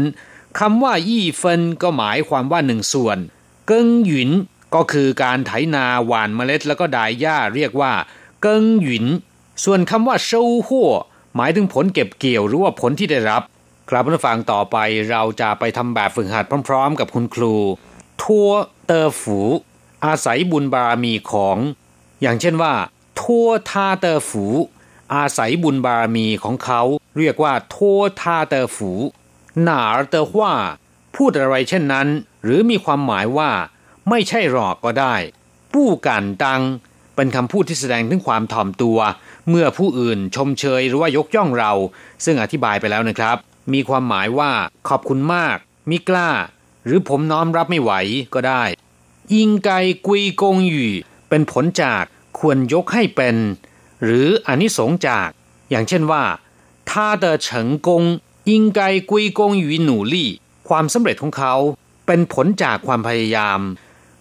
[0.58, 3.18] คำว่ายี่เฟินก็หมายความว่าหนึ่งส่วน
[3.66, 4.30] เกิงหยุน
[4.74, 7.92] ก็คือการไถนาหว่านเมล็ดแล้วก็ดายหญ้าเรียกว่า
[8.42, 9.04] เกิงหยุน
[9.64, 10.30] ส่วนคำว่าโช
[10.68, 10.90] หัว
[11.36, 13.42] หมายถึงผลเก็บเกี่ยวหรือว่าผลที่ได้รับ
[13.88, 14.76] ครับผู้ฟังต่อไป
[15.10, 17.54] เราจะไปทำแบบฝึกหัดพร้อม ๆ กับคุณครู
[18.22, 18.50] ทัว
[18.86, 19.38] เตอร์ฝู
[20.04, 21.56] อาศัยบุญบารมีของ
[22.22, 22.74] อย่างเช่นว่า
[23.20, 24.46] ทั่วทาเตอฝู
[25.14, 26.82] อาศัยบุญบารมีของเขา
[27.18, 28.90] เรียกว่าทั่วทาเตอฝู
[29.62, 30.54] หนาเตอว่า
[31.16, 32.08] พูดอะไรเช่นนั้น
[32.42, 33.50] หรือมีความหมายว่า
[34.08, 35.14] ไม่ใช่หรอกก็ได้
[35.72, 36.62] ปู้กันตัง
[37.16, 38.98] เป็นคำพูดที่แสดงถึงความถ่อมตัว
[39.48, 41.72] เมื่อผู้อื่นชมเชยหรือว่ายกย่องเรา
[42.24, 43.36] ซึ่งอธิบายไปแล้วนะครับ
[43.72, 44.50] มีความหมายว่า
[44.88, 45.56] ขอบคุณมาก
[45.90, 46.30] มิกล้า
[46.84, 47.92] หรือผมน้อมรับไม่ไหว
[48.34, 48.62] ก็ได้
[49.34, 49.70] ยิงไก
[50.06, 50.90] กุยกงอยู่
[51.29, 52.03] เป็นผลจาก
[52.39, 53.35] ควรยกให้เป็น
[54.03, 55.29] หรืออนิสงจาก
[55.69, 56.23] อย่างเช่นว่า
[56.89, 56.91] 他
[57.23, 57.47] 的成
[57.87, 57.89] 功
[58.51, 58.81] 应该
[59.11, 60.15] 归功于努力
[60.69, 61.53] ความสำเร็จของเขา
[62.07, 63.59] เป็นผลจากความพยายาม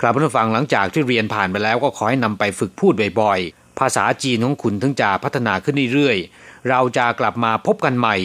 [0.01, 8.17] กลับมาฟังหลังจากที่เรียนผ่านไปแล้วก็ขอให้นำไปฝึกพูดบ่อยๆ ภาษาจีนของคุณถึงจะพัฒนาขึ้นเรื่อยๆ เราจะกลับมาพบกันใหม่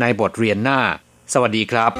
[0.00, 0.80] ในบทเรียนหน้า
[1.32, 1.92] สวัสดีครับ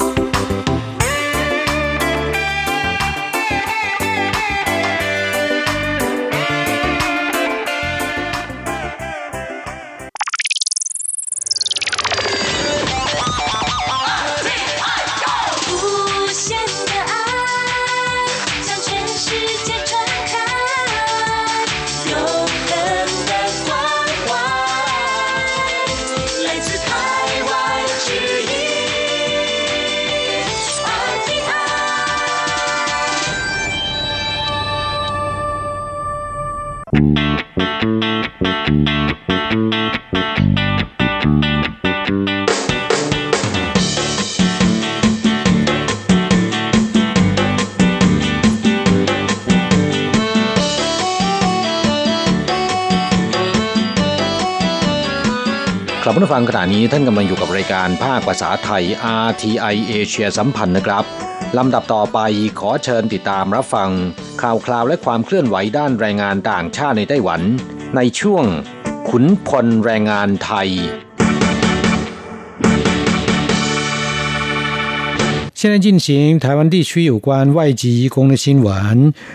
[56.30, 58.84] ผู้ฟังขณะนี้ท่านกำลังอยู่กับรายการภาคภาษาไทย
[59.26, 61.04] RTI เอเชียสัมพันธ์นะครับ
[61.58, 62.18] ลำดับต่อไป
[62.58, 63.90] ขอเชิญติดตามรับฟัง
[64.42, 67.40] ข่าวคราวและความเคลื่อนไหวด้านแรงงานต่างชาติในไต้หวัน
[67.96, 68.44] ในช่วง
[69.08, 70.70] ขุนพลแรงงานไทย
[75.60, 78.68] 现在进行台湾地区有关外籍移工的新闻。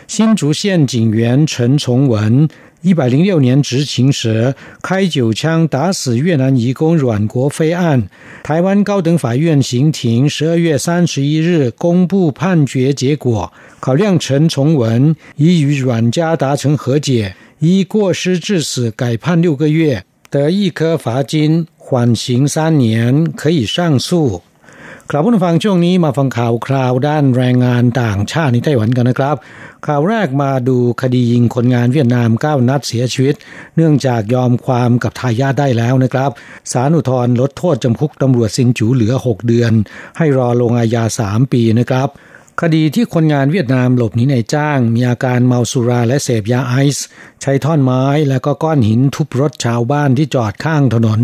[0.07, 2.47] 新竹县警员陈崇文
[2.82, 8.08] 一百零六年执勤时开九枪打死越南移工阮国飞案，
[8.44, 24.42] 台湾高等法院刑庭十二月三十一日公布判决结果，考量陈崇文已与阮家达成和解，依过失致死改判六个月，得一颗罚金，缓刑三年，可以上诉。
[25.10, 29.36] ครับผู้ฟังช่วงนี้มาฟังข่าวคราวด้านแรงงานต่างชาติในไต้หวันกันนะครับ
[29.86, 33.34] ข่าวแรกมาดูคดียิงคนงานเวียดนาม9นัดเสียชีวิต
[33.76, 36.30] เนื่องจากยอมความกับทายาทได้แล้วนะครับ
[36.72, 39.72] สารอุทธรลดโทษจำคุกตำรวจซินจูเหลือ 6 เดือน
[40.18, 42.08] ให้รอลงอาญา 3 ปีนะครับ
[42.62, 47.06] คดีที่คนงานเวียดนามหลบหนีในจ้าง มีอาการเมาสุราและเสพยาไอซ์
[47.42, 51.20] ใช้ท่อนไม้และก็ก้อนหินทุบรถชาวบ้านที่จอดข้างถนน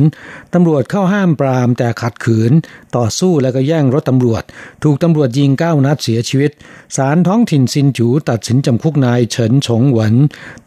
[0.55, 2.53] ตำรวจเข้าห้ามปรามแต่ขัดขืน
[2.97, 4.43] ต่อสู้และก็แย่งรถตำรวจ
[4.83, 6.51] ถูกตำรวจยิงเก้านัดเสียชีวิต
[6.97, 10.15] ศาลท้องถิ่นซินจูตัดสินจำคุกนายเฉินฉงหวน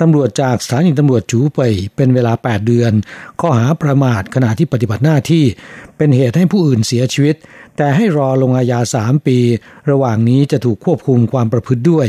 [0.02, 2.92] ตำรวจจากสถานีตำรวจจูเป่ยเป็นเวลา 8 เดือน
[3.42, 5.44] ข้อหาประมาทขณะที่ปฏิบัติหน้าที่
[5.98, 7.36] เป็นเหตุให้ผู้อื่นเสียชีวิต
[7.78, 9.38] แต่ให้รอลงอาญาสามปี
[9.90, 12.08] ระหว่างนี้จะถูกควบคุมความประพฤติด้วย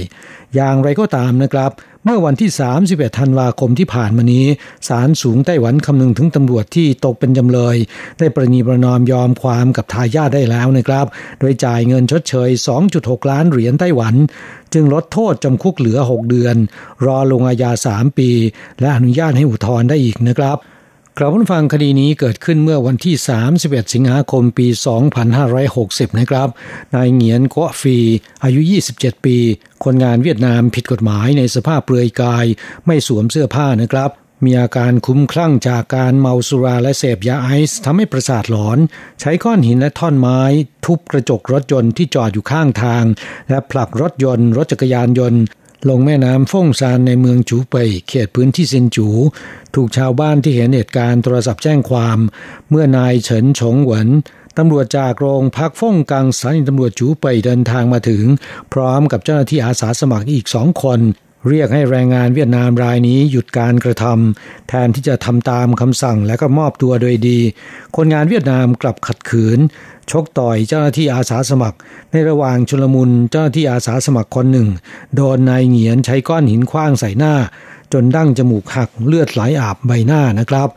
[0.55, 1.71] อย่างไรก็ตามนะครับ
[2.05, 2.51] เมื่อวันที่
[2.85, 4.47] 31 ธันวาคมที่ผ่านมานี้
[4.89, 7.77] ศาลสูงไต้หวันคำนึงถึงตำรวจที่ตกเป็นจำเลย
[8.19, 11.07] ได้ประนีประนอมยอมความกับทายาทได้แล้วนะครับ
[11.41, 12.51] โดยจ่ายเงินชดเชย
[12.91, 14.15] 2.6 ล้านเหรียญไต้หวัน
[14.75, 16.57] จึงลดโทษจำคุกเหลือ 6 เดือน
[17.07, 18.31] รอลงอาญา 3 ปี
[18.81, 20.59] และอนุญาตให้อุทธรณ์ได้อีกนะครับ
[21.19, 23.15] กล่าวฟังคดีนี้เกิดขึ้นเมื่อวันที่
[23.55, 24.67] 31 สิงหาคมปี
[25.43, 26.49] 2560 นะครับ
[26.95, 27.99] นายเหงียนกัวฟี
[28.45, 28.61] อายุ
[28.93, 29.37] 27 ปี
[29.85, 32.47] คนงานเวียดนามผิดกฎหมายในสภาพเปลือยกาย
[32.87, 34.11] ไม่สวมเสื้อผ้านะครับ
[34.45, 38.79] มีอาการคุ้มคลั่งจากการเมาสุราและเสพยาไอซ์ทำให้ประสาทหลอน
[39.21, 40.41] ใช้ก้อนหินและท่อนไม้
[40.87, 43.05] ทุบกระจกรถยนต์ที่จอดอยู่ข้างทาง
[43.51, 45.41] และผลักรถยนต์ รถจักรยานยนต์
[45.89, 49.09] ลงแม่น้ำฟ่งซานในเมืองจูเปยเขตพื้นที่ซินจู
[49.75, 52.19] ถูกชาวบ้านที่เห็นเหตุการณ์โทรศัพท์แจ้งความ
[52.71, 54.09] เมื่อนายเฉินฉงหวน
[54.59, 58.25] ตำรวจจากโรงพักฟ่งกังสถานีตำรวจจูเปยเดินทางมาถึง
[58.73, 61.01] พร้อมกับเจ้าหน้าที่อาสาสมัครอีกสองคน
[61.49, 67.39] เรียกให้แรงงานเวียดนามรายนี้หยุดการกระทำแทนที่จะทำตามคำสั่งและก็มอบตัวโดยดี
[67.97, 69.59] คนงานเวียดนามกลับขัดขืน
[70.11, 71.79] ชกต่อยเจ้าหน้าที่อาสาสมัคร
[72.11, 74.69] ในระหว่างชุลมุนเจ้าหน้าที่อาสาสมัครคนหนึ่ง
[75.15, 77.35] โดนนายเหงียนใช้ก้อนหินคว้างใส่หน้า
[77.93, 80.69] จนดั้งจมูกหักเลือดไหลอาบใบหน้านะครับ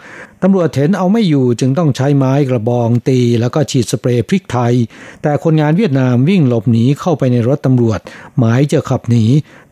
[0.43, 4.73] ตำรวจเห็นเอาไม่อยู่จึงต้องใช้ไม้กระบองตี แล้วก็ฉีดสเปรย์พริกไทย
[5.21, 7.99] แต่คนงานเวียดนามวิ่งหลบหนีเข้าไปในรถตำรวจ
[8.37, 9.25] หมายจะขับหนี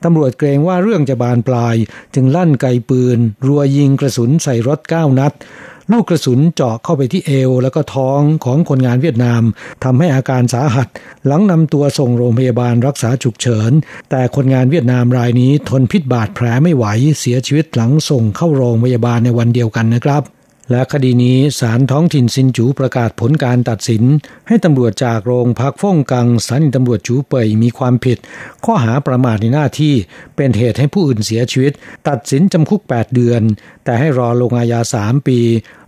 [0.03, 1.75] ตำรวจเกรงว่าเรื่องจะบานปลาย
[2.15, 5.33] จึงลั่นไกปืน รัวยิงกระสุนใส่รถเก้านัด
[5.91, 9.41] ลูกกระสุนเจาะเข้าไปที่เอว แล้วก็ท้องของคนงานเวียดนาม
[9.83, 10.87] ทำให้อาการสาหัส
[11.25, 13.71] หลังนำตัวส่งโรงพยาบาลรักษาฉุกเฉิน
[14.09, 16.85] แต่คนงานเวียดนามรายนี้ทนพิษบาดแผลไม่ไหว
[17.19, 20.23] เสียชีวิตหลังส่งเข้าโรงพยาบาลในวันเดียวกันนะครับ
[20.71, 24.03] และคดีนี้ศาลท้องถิ่นซินจูประกาศผลการตัดสิน
[24.47, 28.17] ให้ตำรวจจากโรงพักฟ่งกังสถานีตำรวจจูเป่ยมีความผิด
[28.65, 29.93] ข้อหาประมาทในหน้าที่
[30.35, 31.73] เป็นเหตุให้ผู้อื่นเสียชีวิต
[32.07, 33.41] ตัดสินจำคุก 8 เดือน
[33.83, 35.39] แต่ให้รอลงอาญา 3 ปี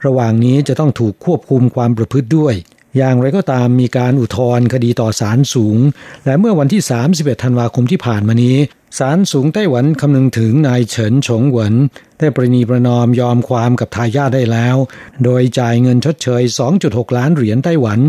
[0.05, 2.55] ระหว่างนี้จะต้องถูกควบคุมความประพฤติด้วย
[2.97, 5.77] อย่างไรก็ตามมีการอุทธรณ์คดีต่อศาลสูง
[6.25, 6.81] และเมื่อวันที่
[7.13, 8.57] 31 ธันวาคมที่ผ่านมานี้
[8.99, 11.73] ศาลสูงไต้หวันคำนึงถึงนายเฉินฉงหวน
[12.19, 14.75] ได้ประนีประนอมยอมความกับทายาทได้แล้ว
[15.23, 16.43] โดยจ่ายเงินชดเชย
[16.79, 17.99] 2.6 ล้านเหรียญไต้หวัน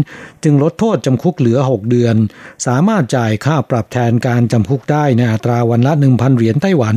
[0.45, 2.17] จึงลดโทษจำคุกเหลือ 6 เดือน
[2.67, 6.97] สามารถจ่ายค่าปรับแทนการจำคุกได้ในอัตราวันละ 1,000 เหรียญไต้หวัน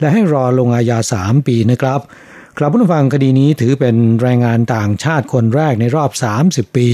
[0.00, 2.00] และให้รอลงอาญา 3 ปีนะครับ
[2.60, 6.10] กลับผู้ฟังคดีนี้ถือเป็นแรงงานต่างชาติคนแรกในรอบ
[6.68, 6.88] 30 ปี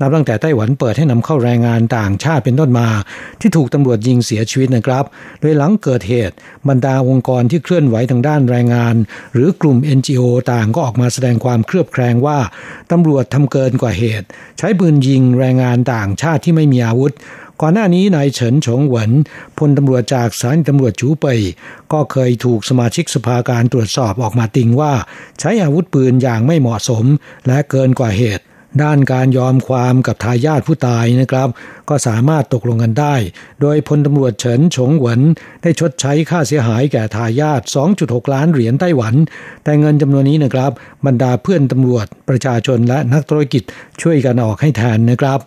[0.00, 2.88] นับตั้งแต่ไต้หวันเปิดให้นำเข้าแรงงานต่างชาติเป็นต้นมา
[3.40, 5.04] ที่ถูกตำรวจยิงเสียชีวิตนะครับ
[5.40, 6.34] โดยหลังเกิดเหตุ
[6.68, 8.94] บรรดาองค์กรที่เคลื่อนไหวทางด้านแรงงาน
[9.32, 12.38] หรือกลุ่ม NGO ต่างก็ออกมาแสดงความเครือบแคลงว่า
[12.92, 14.26] ตำรวจทำเกินกว่าเหตุ
[14.58, 17.12] ใช้ปืนยิงแรงงานต่างชาติที่ไม่มีอาวุธ
[17.60, 19.10] ก่อนหน้านี้นายเฉินฉงหวน
[19.58, 21.40] พลตำรวจจากสานีตำรวจจูเปย
[21.92, 24.92] ก็เคยถูกสมาชิกสภาการตรวจสอบออกมาติงว่า
[25.40, 27.04] ใช้อาวุธปืนอย่างไม่เหมาะสม
[27.46, 28.44] และเกินกว่าเหตุ
[28.82, 31.48] ด้านการยอมความกับทายาทผู้ตายนะครับ
[31.88, 33.14] ก็สามารถตกลงกันได้
[33.60, 35.20] โดยพลตำรวจเฉินฉงหวน
[35.62, 37.62] ได้ชดใช้ค่าเสียหายแก่ทายาท
[37.96, 39.14] 2.6 ล้านเหรียญไต้หวัน
[39.64, 40.72] แต่เงินจำนวนนี้นะครับ
[41.06, 43.62] บรรดาเพื่อนตำรวจประชาชนและนักธุรกิจ
[44.02, 45.40] ช่วยกันออกให้แทนนะครับ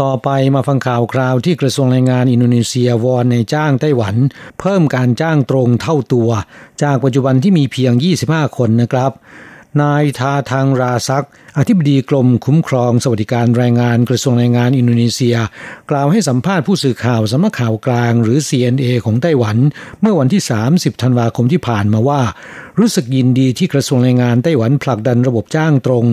[0.00, 4.16] ต่อไปมาฟังข่าวคราวที่กระทรวงแรงงานอินโดนีเซียวอนในจ้างไต้หวัน
[4.60, 6.30] เพิ่มการจ้างตรงเท่าตัว
[6.82, 7.92] จากปัจจุบันที่มีเพียง
[8.26, 9.12] 25 คนนะครับ
[9.82, 11.26] นายทาทางราซัก
[11.58, 15.36] อธิบดีกรมคุ้มครองสวัสดิการแรงงานกระทรวงแรงงานอินโดนีเซีย
[15.90, 19.56] กล่าวให้สัมภาษณ์ผู้สื่อข่าวสำนักข่าวกลางหรือ CNA ของไต้หวัน
[20.00, 20.42] เมื่อวันที่
[20.72, 22.22] 30 ธันวาคมที่ผ่านมาว่า
[22.78, 26.04] รู้สึกยินดีที่กระทรวงแรงงานไต้หวันผลักดันระบบจ้างตรง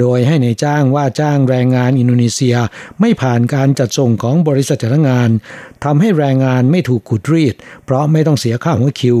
[0.00, 2.56] โดยให้นายจ้างว่าจ้างแรงงานอินโดนีเซีย
[3.00, 5.30] ไม่ผ่านการจัดส่งของบริษัทจ้างงาน
[5.84, 9.18] ทำให้แรงงานไม่ถูกขุดรีด เพราะไม่ต้องเสียค่าหัวคิว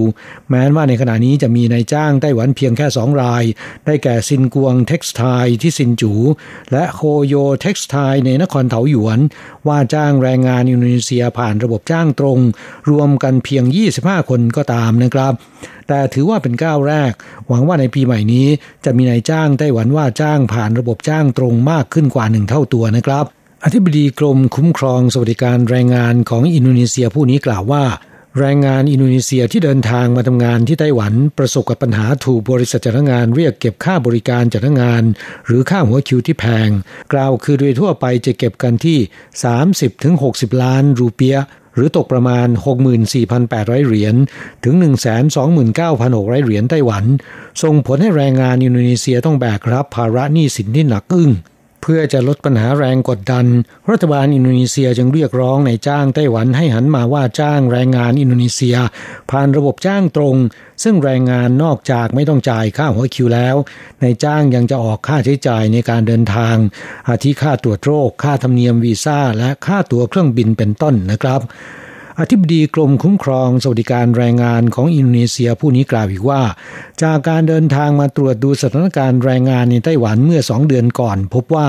[0.50, 3.44] แม้ว่าในขณะนี้จะมีนายจ้างไต้หวันเพียงแค่สองราย
[3.86, 5.22] ได้แก่ซินกวง Textile
[5.64, 6.12] ที่ซินจู๋
[6.72, 9.18] และโคโย Textile ในนครเถาหยวน
[9.68, 12.38] ว่าจ้างแรงงานอินโดนีเซียผ่านระบบจ้างตรง
[12.90, 13.64] รวมกันเพียง
[13.96, 15.32] 25 คนก็ตามนะครับ
[15.88, 17.12] แต่ถือว่าเป็นก้าวแรก
[17.48, 18.46] หวังว่าในปีใหม่นี้
[18.84, 23.24] จะมีนายจ้างไต้หวันว่าจ้างผ่านระบบจ้างตรงมากขึ้นกว่าหนึ่งเท่าตัวนะครับ
[23.64, 27.84] อธิบดีกรมคุ้มครองสวัสดิการแรงงานของอินโดนีเซียผู้นี้กล่าวว่า
[28.40, 35.02] แรงงานอินโดนีเซียที่เดินทางมาทำงานที่ไต้หวันประสบกับปัญหาถูกบริษัทจ้างานเรียกเก็บค่าบริการจ้างงาน
[35.46, 36.68] หรือค่าหัวคิวที่แพง
[37.12, 38.98] กล่าวคือโดยทั่วไปจะเก็บกันที่
[39.80, 41.36] 30-60 ล้านรูเปีย
[41.74, 42.48] หรือตกประมาณ
[43.16, 44.14] 64,800 เหรียญ
[44.64, 44.74] ถึง
[45.40, 47.04] 129,600 เหรียญไต้หวัน
[47.62, 51.30] ส่งผลให้แรงงานอินโดนีเซียต้องแบกรับภาระหนี้สินที่หนักอึ้ง
[51.86, 53.46] เพื่อจะลดปัญหาแรงกดดัน
[53.90, 58.76] รัฐบาลอินโดนีเซียจึงเรียกร้องในจ้างไต้หวันให้หันมาว่าจ้างแรงงานอินโดนีเซีย
[59.30, 60.36] ผ่านระบบจ้างตรง
[60.82, 63.56] ซึ่งแรงงานนอกจากไม่ต้องจ่ายค่าหัวคิวแล้ว
[64.02, 66.56] ในจ้างยังจะออกค่าใช้จ่ายในการเดินทาง
[67.08, 71.40] อาทิค่าตรวจโรค ค่าธรรมเนียมวีซ่า และค่าตั๋วเครื่องบินเป็นต้นนะครับ
[72.20, 76.42] อธิบดีกรมคุ้มครองสวัสดิการแรงงานของอินโดนีเซียผู้นี้กล่าวอีกว่า
[77.02, 81.68] จากการเดินทางมาตรวจดูสถานการณ์แรงงานในไต้หวันเมื่อสองเดือนก่อน พบว่า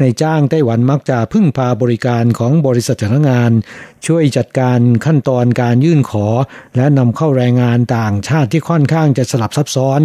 [0.00, 3.52] ในจ้างไต้หวันมักจะพึ่งพาบริการของบริษัทจ้างงาน
[4.06, 6.26] ช่วยจัดการขั้นตอนการยื่นขอ
[6.76, 10.00] และนำเข้าแรงงานต่างชาติที่ค่อนข้างจะสลับซับซ้อน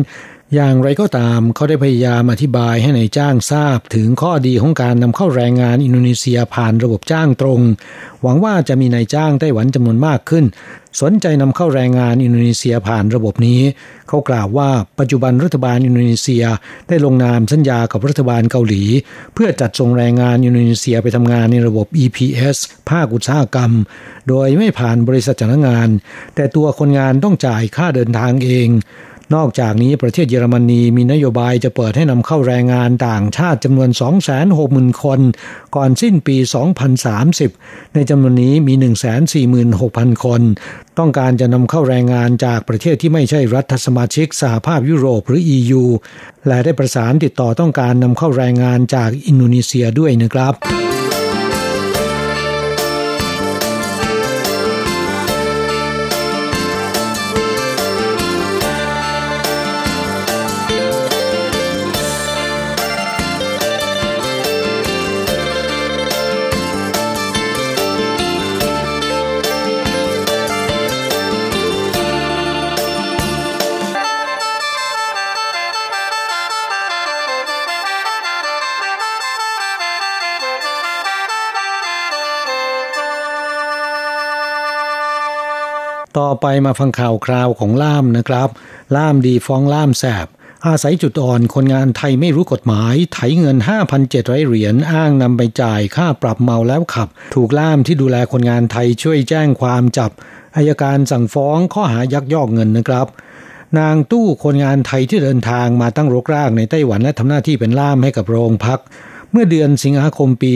[0.53, 7.61] อย่างไรก็ตามเขาได้พยายามอธิบายให้ในายจ้างทราบถึงข้อดีของการนำเข้าแรงงานอินโดนีเซียผ่านระบบจ้างตรง
[8.21, 10.45] หวังว่าจะมีนายจ้างไต้หวันจำนวนมากขึ้น
[11.01, 13.61] สนใจนำเข้าแรงงานอินโดนีเซียผ่านระบบนี้
[14.07, 14.69] เขากล่าวว่า
[14.99, 16.43] ปัจจุบันรัฐบาลอินโดนีเซีย
[16.87, 18.83] ได้ลงนามสัญญากับรัฐบาลเกาหลี
[19.33, 22.57] เพื่อจัดส่งแรงงานอินโดนีเซียไปทำงานในระบบ EPS
[22.89, 23.71] ภาคอุตสาหกรรม
[24.29, 25.89] โดยไม่ผ่านบริษัทจ้างงาน
[26.35, 28.69] แต่ตัวคนงานต้องจ่ายค่าเดินทางเอง
[29.33, 33.89] นอกจากนี้ประเทศเยอรมนีมีนโยบายจะเปิดให้นำเข้าแรงงานต่างชาติจำนวน
[34.45, 35.19] 260,000 คน
[35.75, 36.37] ก่อนสิ้นปี
[37.15, 38.73] 2030 ในจำนวนนี้มี
[39.49, 40.41] 146,000 คน
[40.99, 45.83] ต้องการจะนำเข้าแรงงานจากประเทศที่ไม่ใช่รัฐสมาชิกสหภาพยุโรปหรือ EU
[46.47, 50.84] และได้ประสานติดต่อต้องการนำเข้าแรงงานจากอินโดนีเซียด้วยนะครับ
[86.17, 88.49] ต่อไปมาฟังข่าวคราวของล่ามนะครับ
[88.95, 90.27] ล่ามดีฟ้องล่ามแสบ
[90.67, 93.57] อาศัยจุดอ่อนคนงานไทยไม่รู้กฎหมาย ไถเงิน
[94.01, 100.11] 5,700 เหรียญอ้างนำไปจ่ายค่าปรับเมาแล้วขับ ถูกล่ามที่ดูแลคนงานไทยช่วยแจ้งความจับ
[100.55, 103.07] อายการสั่งฟ้องข้อหายักยอกเงินนะครับ
[103.79, 108.79] นางตู้คนงานไทยที่เดินทางมาตั้งรกรากในไต้หวันและทำหน้าที่เป็นล่ามให้กับโรงพัก
[109.31, 110.51] เมื่อเดือนสิงหาคมปี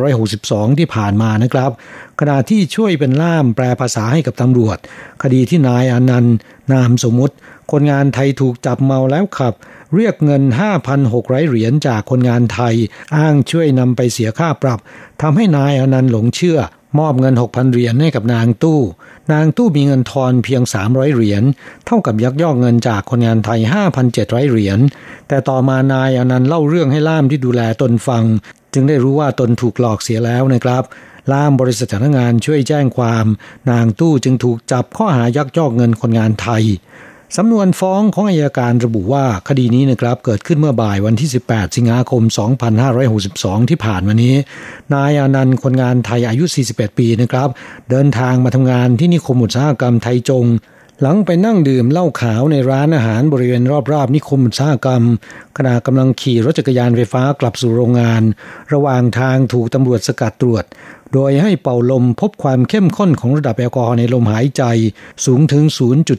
[0.00, 1.70] 2562 ที่ผ่านมานะครับ
[2.20, 4.78] ขณะที่ช่วยเป็นล่ามแปลภาษาให้กับตำรวจ
[5.22, 6.36] คดีที่นายอนันต์
[6.72, 7.34] นามสมมุติ
[7.72, 9.54] คนงานไทยถูกจับเมาแล้วขับ
[9.94, 10.42] เรียกเงิน
[10.96, 12.74] 5,600 เหรียญจากคนงานไทย
[13.16, 14.78] อ้างช่วยนำไปเสียค่าปรับ
[15.22, 16.58] ทำให้นายอนันต์หลงเชื่อ
[16.98, 18.80] มอบเงิน 6,000 เหรียญให้กับนางตู้
[19.32, 21.42] นางตู้มีเงินทอนเพียง 300 เหรียญ
[21.86, 23.60] เท่ากับยักยอกเงินจากคนงานไทย
[24.06, 24.78] 5,700 เหรียญ
[25.28, 28.24] แต่ต่อมานายอนันต์เล่าเรื่องให้ล่ามที่ดูแลตนฟัง
[28.72, 30.82] จึงได้รู้ว่าตนถูกหลอกเสียแล้วนะครับ
[31.32, 33.26] ล่ามบริษัทจ้างานช่วยแจ้งความ
[33.70, 36.64] นางตู้จึงถูกจับข้อหายักยอกเงินคนงานไทย
[37.36, 42.22] สำนวนฟ้องของอายการระบุว่าคดีนี้นะครับเกิดขึ้นเมื่อบ่ายวันที่ 18 สิงหาคม
[42.96, 44.34] 2562 ที่ผ่านมานี้
[44.94, 47.48] นายอานันต์คนงานไทยอายุ 41 ปีนะครับ
[47.90, 50.44] เดินทางมาทำงานที่นิคมอุตสาหกรรมไทยจง
[51.02, 53.62] หลังไปนั่งดื่มเหล้าขาวในร้านอาหารบริเวณ
[53.92, 55.02] รอบๆ นิคมอุตสาหกรรม
[55.56, 58.22] ขณะกำลังขี่รถจักรยานไฟฟ้ากลับสู่โรงงาน
[58.72, 60.64] ระหว่างทางถูกตำรวจสกัดตรวจ
[61.14, 64.62] โดยให้เป่าลมพบความเข้มข้นของระดับแอลกอฮอล์ในลมหายใจ
[65.24, 65.64] สูงถึง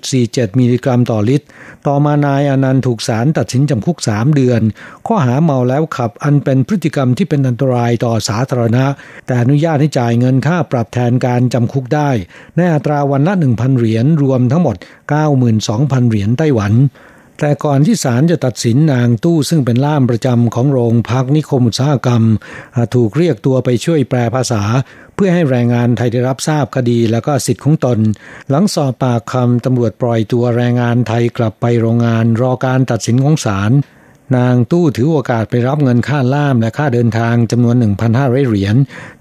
[0.01, 1.45] 0.47 มิลลิกรัมต่อลิตร
[1.87, 4.61] ต่อมานายอนันต์ถูกศาลตัดสินจำคุก 3 เดือน
[5.07, 8.85] ข้อหาเมาแล้วขับอันเป็นพฤติกรรมที่เป็นอันตรายต่อสาธารณะ
[9.25, 12.09] แต่อนุญาตให้จ่ายเงินค่าปรับแทนการจำคุกได้
[12.55, 14.75] ในอัตราวันละ 1,000 เหรียญรวมทั้งหมด
[15.43, 16.73] 92,000 เหรียญไต้หวัน
[17.39, 22.23] แต่ก่อนที่ศาลจะตัดสินนางตู้ซึ่งเป็นล่ามประจำของโรงพักนิคมอุตสาหกรรม
[22.95, 24.63] ถูกเรียกตัวไปช่วยแปลภาษา
[25.15, 27.99] เพื่อให้แรงงานไทยได้รับทราบคดีและก็สิทธิ์ของตน
[28.49, 33.71] หลังสอบปากคำตำรวจปล่อยตัวแรงงานไทยกลับไปโรงงานรอการตัดสินของศาล
[34.37, 37.75] นางตู้ถือโอกาสไปรับเงินค่าล่ามและค่าเดินทางจำนวน
[38.11, 38.75] 1,500 เหรียญ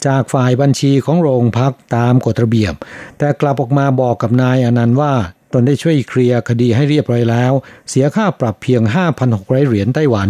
[0.06, 2.74] จากฝ่ายบัญชีของโรงพักตามกฎระเบียบ
[3.18, 5.14] แต่กลับออกมาบอกกับนายอนันต์ว่า
[5.52, 7.52] ตนได้ช่วยเคลียร์คดีให้เรียบร้อยแล้ว
[7.90, 8.82] เสียค่าปรับเพียง
[9.24, 10.28] 5,600 เหรียญไต้หวัน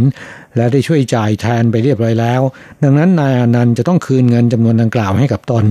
[0.57, 2.41] และได้ช่วยจ่ายแทนไปเรียบร้อยแล้ว
[2.83, 5.64] ดังนั้นนายอนันต์จะต้องคืนเงินจำนวนดังกล่าวให้กับตน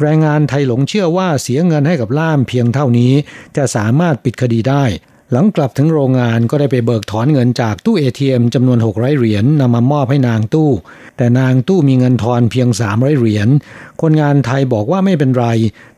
[0.00, 3.12] แรงงานไทยหลงเชื่อว่าเสียเงินให้กับล่ามเพียงเท่านี้
[3.56, 4.84] จะสามารถปิดคดีได้
[5.34, 10.70] หลังกลับถึงโรงงานก็ได้ไปเบิกถอนเงินจากตู้ ATM จำนวน 600 เหรียญนนำมามอบให้นางตู้
[11.16, 13.48] แต่นางตู้มีเงินทอนเพียง 300 เหรียญ
[14.00, 15.46] คนงานไทยบอกว่าไม่เป็นไร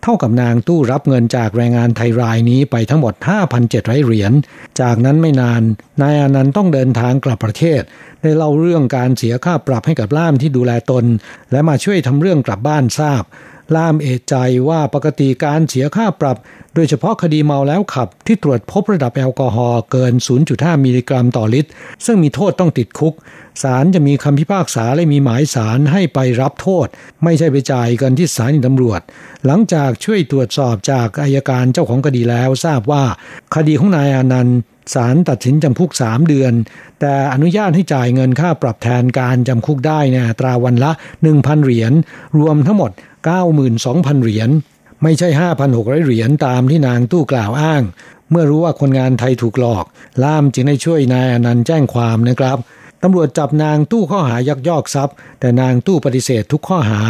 [0.02, 3.14] เท่ากับนางตู้รับเงินจากแรงงานไทยรายนี้ไปทั้งหมด
[3.60, 4.32] 5,700 เหรียญ
[4.80, 5.62] จากนั้นไม่นาน
[6.02, 7.82] นายอนันต์ต้องเดินทางกลับประเทศ
[8.22, 11.04] ได้เล่าเรื่องการเสียค่าปรับให้กับล่ามที่ดูแลตน
[11.52, 13.24] และมาช่วยทำเรื่องกลับบ้านทราบ
[13.76, 14.34] ล่ามเอใจ
[14.68, 16.36] ว่าปกติการเสียค่าปรับ
[16.74, 20.12] โดยเฉพาะคดีเมาแล้วขับ ที่ตรวจพบระดับแอลกอฮอล์เกิน
[20.48, 21.70] 0.5 มิลลิกรัมต่อลิตร
[22.06, 23.14] ซึ่งมีโทษต้องติดคุก
[23.62, 26.86] ศาลจะมีคำพิพากษาและมีหมายศาลให้ไปรับโทษ
[27.24, 29.00] ไม่ใช่ไปจ่ายกันที่ศาลตำรวจ
[29.46, 33.04] หลังจากช่วยตรวจสอบจากอายการเจ้าของคดีแล้วทราบว่า
[33.54, 34.58] คดีของนายอานันต์
[34.94, 36.52] ศาลตัดสินจำคุกสามเดือน
[37.00, 40.90] แต่อนุญาตให้จ่ายเงินค่าปรับแทนการจำคุกได้ในอัตราวันละ
[41.28, 41.92] 1,000 เหรียญ
[42.38, 42.90] รวมทั้งหมด
[43.56, 44.50] 92,000 เหรียญ
[45.02, 45.28] ไม่ใช่
[45.66, 47.82] 5,600 เหรียญตามที่นางตู้กล่าวอ้าง
[48.30, 49.84] เมื่อรู้ว่าคนงานไทยถูกหลอก
[50.24, 52.58] ล่ามจึงได้ช่วยนายอนันต์แจ้งความนะครับ
[53.06, 57.00] ตำรวจจับนางตู้ข้อหายักยอกทรัพย์ แต่นางตู้ปฏิเสธทุกข้อหา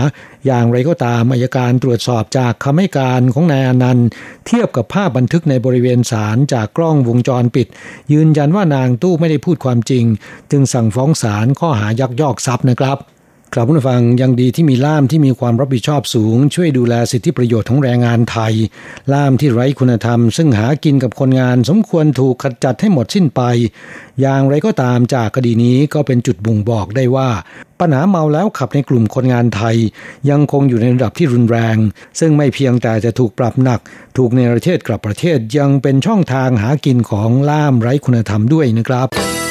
[0.47, 4.09] อย่างไรก็ตามอายการตรวจสอบจากคำให้การของนายอนันต์
[4.47, 7.67] เทียบกับภาพบันทึกในบริเวณศาลจากกล้องวงจรปิด
[8.13, 10.05] ยืนยันว่านางตู้ไม่ได้พูดความจริง
[10.51, 12.99] จึงสั่งฟ้องศาลข้อหายักยอกทรัพย์นะครับ
[13.57, 18.55] ครับผู้ฟังยังดีที่มีล่ามที่มีความรับผิดชอบสูง ช่วยดูแลสิทธิประโยชน์ของแรงงานไทย
[19.13, 23.43] ล่ามที่ไร้คุณธรรม ซึ่งหากินกับคนงานสมควรถูกขจัดให้หมดสิ้นไป
[24.21, 27.31] อย่างไรก็ตามจากคดีนี้ก็เป็นจุดบ่งบอกได้ว่า
[27.81, 29.77] ปัญหาเมาแล้วขับในกลุ่มคนงานไทย
[30.31, 31.77] ยังคงอยู่ในระดับที่รุนแรง
[32.21, 33.81] ซึ่งไม่เพียงแต่จะถูกปรับหนัก
[34.17, 39.44] ถูกในประเทศกลับประเทศยังเป็นช่องทางหากินของล่ามไร้คุณธรรมด้วยนะครับ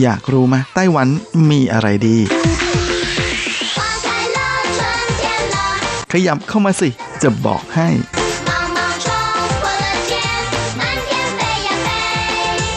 [0.00, 1.08] อยากรู้ไหมไต้หวัน
[1.50, 2.16] มีอะไรดี
[6.12, 6.88] ขยับเข้ามาสิ
[7.22, 7.88] จะบอกให้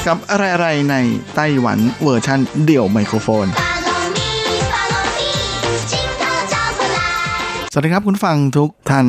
[0.08, 0.96] กับอะไรๆใน
[1.36, 3.48] ไต้หวันเวอร์ชันเดี่ยวไมโครโฟน
[7.78, 9.08] สวัสดีครับคุณฟังทุกท่าน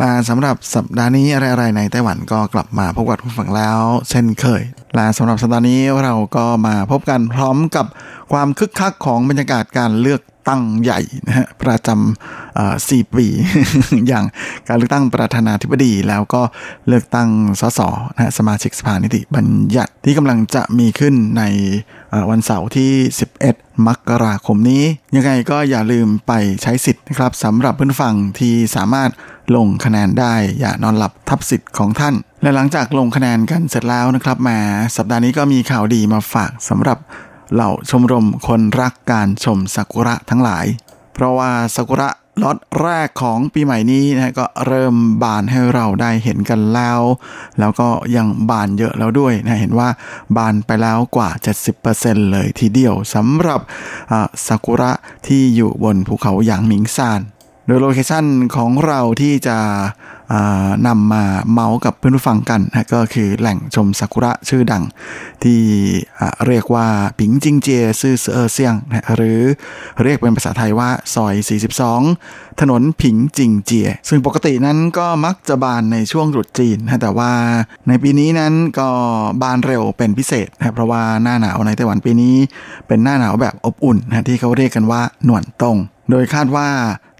[0.00, 4.62] ลาสำหรับสัปดาห์นี้อะไรๆในไต้หวันก็กลับมาพบกับคุณฟังแล้ว เช่นเคย
[4.98, 7.86] ลาสำหรับสัปดาห์นี้เราก็มาพบกันพร้อมกับ
[8.32, 13.26] ความคึกคักของบรรยากาศการเลือก ตั้งใหญ่นะฮะประจำสี่ปี
[14.08, 14.24] อย่าง
[14.68, 16.42] การเลือกตั้งประธานาธิบดี แล้วก็
[16.88, 17.28] เลือกตั้ง
[17.60, 17.80] สส
[18.14, 19.46] นะฮะสมาชิกสภานิติบัญ
[19.76, 21.42] ญัติที่กำลังจะมีขึ้นใน
[22.30, 22.90] วันเสาร์ที่
[23.40, 24.82] 11 มกราคมนี้
[25.16, 26.32] ยังไงก็อย่าลืมไป
[26.62, 29.10] ใช้สิทธิ์นะครับสำหรับเพื่อนฟังที่สามารถ
[29.56, 34.58] ลงคะแนนได้ อย่านอนหลับทับสิทธิ์ของท่าน และหลังจากลงคะแนนกันเสร็จแล้วนะครับมา
[34.96, 36.98] สัปดาห์นี้ก็มีข่าวดีมาฝากสำหรับ
[37.54, 40.66] เหล่าชมรมคนรักการชมซากุระทั้งหลาย
[41.14, 42.10] เพราะว่าซากุระ
[42.42, 47.00] ล็อตแรกของปีใหม่นี้นะก็เริ่มบานให้เราได้เห็นกันแล้ว
[47.58, 49.88] แล้วก็ยังบานเยอะแล้วด้วยนะเห็นว่า
[50.36, 51.30] บานไปแล้วกว่า
[51.80, 53.60] 70%เลยทีเดียวสำหรับ
[54.46, 54.92] ซากุระ
[55.26, 57.20] ที่อยู่บนภูเขาหยางหมิงซาน
[57.66, 58.24] โดย location
[58.56, 59.58] ของเราที่จะ
[60.86, 64.84] นำมาเมาท์กับเพื่อนผู้ฟังกันนะก็คือแหล่งชมซากุระชื่อดัง
[65.42, 65.60] ที่
[66.46, 66.86] เรียกว่า
[67.20, 69.40] ผิงจิงเจียซื่อเออเซียงนะหรือ
[70.02, 71.34] เรียกเป็นภาษาไทยว่าซอย
[71.98, 77.32] 42 ถนนผิงจิงเจีย ซึ่งปกตินั้นก็มักจะบานในช่วงตรุษจีนนะแต่ว่า
[77.88, 78.88] ในปีนี้นั้นก็
[79.42, 82.36] บานเร็วเป็นพิเศษนะเพราะว่าหน้าหนาวในไต้หวันปีนี้
[82.86, 85.76] เป็นหน้าหนาวแบบอบอุ่นนะที่เขาเรียกกันว่าหนวนตง
[86.10, 86.68] โดยคาดว่า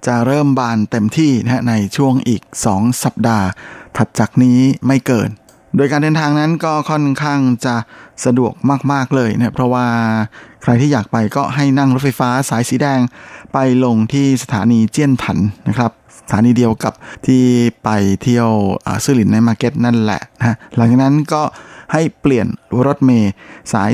[0.09, 2.43] จะเริ่มบานเต็มที่นะในช่วงอีก
[2.73, 3.47] 2 สัปดาห์
[3.97, 5.31] ถัดจากนี้ไม่เกิน
[5.77, 7.75] โดยการเดินทางนั้นก็ค่อนข้างจะ
[8.25, 8.53] สะดวก
[8.93, 9.87] มาก ๆ เลยนะเพราะว่า
[10.63, 13.01] ใครที่อยากไปก็ให้นั่งรถไฟฟ้าสายสีแดง
[13.53, 15.39] ไปลงที่สถานีเจี้ยนถัน
[15.69, 15.91] นะครับ
[16.21, 16.93] สถานีเดียวกับ
[17.27, 17.43] ที่
[17.85, 17.89] ไป
[18.23, 18.51] เที่ยว
[19.05, 21.43] ซื่อหลินในมาร์เก็ตนั่นแหละนะหลังจากนั้นก็
[21.93, 22.47] ให้เปลี่ยน
[22.87, 23.33] รถเมย์
[23.73, 23.91] สาย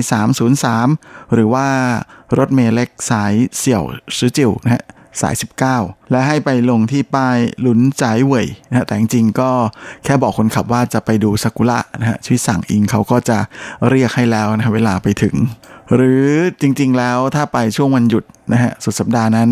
[0.64, 1.66] 303 หรือว่า
[2.38, 3.82] รถเมย์เล็กสายเสี่ยว
[4.18, 4.84] ซื้อจิวนะฮะ
[5.20, 5.34] สาย
[5.70, 9.50] 19และให้ไปลงที่ป้ายหลุนใจเว่ยนะฮะแต่จริงๆก็
[10.04, 13.38] แค่บอกคนขับว่าจะไปดูซากุระนะฮะชื่อสั่งอิงเขาก็จะ
[13.88, 15.36] เรียกให้แล้วนะเวลาไปถึง
[15.94, 16.26] หรือ
[16.60, 19.50] จริงๆแล้วถ้าไปช่วงวันหยุดนะฮะสุดสัปดาห์นั้น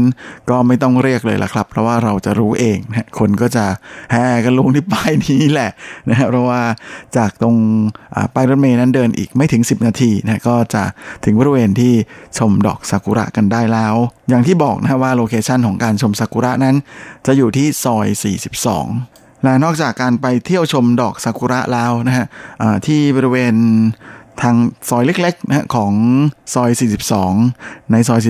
[0.51, 3.65] ก็ไม่ต้องเรียกเลยละครับ เพราะว่าเราจะรู้เองนะคนก็จะ
[4.13, 5.71] แห่กันลงที่ป้ายนี้แหละ
[6.11, 6.63] นะฮะเพราะว่า
[7.17, 7.57] จากตรง
[8.35, 10.83] ป้ายรถเมล์นั้นเดินอีกไม่ถึง 10 นาทีนะก็จะ
[11.25, 11.93] ถึงบริเวณที่
[12.39, 13.95] ชมดอกซากุระกันได้แล้ว
[14.29, 16.76] อย่างที่บอกนะว่าโลเคชันของการชมซากุระนั้น
[17.26, 18.07] จะอยู่ที่ซอย
[18.76, 22.26] 42 และนอกจากการไปเที่ยวชมดอกซากุระแล้วนะฮะ
[22.86, 23.55] ที่บริเวณ
[24.43, 24.57] ทาง
[24.88, 25.93] ซอยเล็กๆนะของ
[26.55, 26.70] ซอย
[27.30, 28.20] 42 ในซอย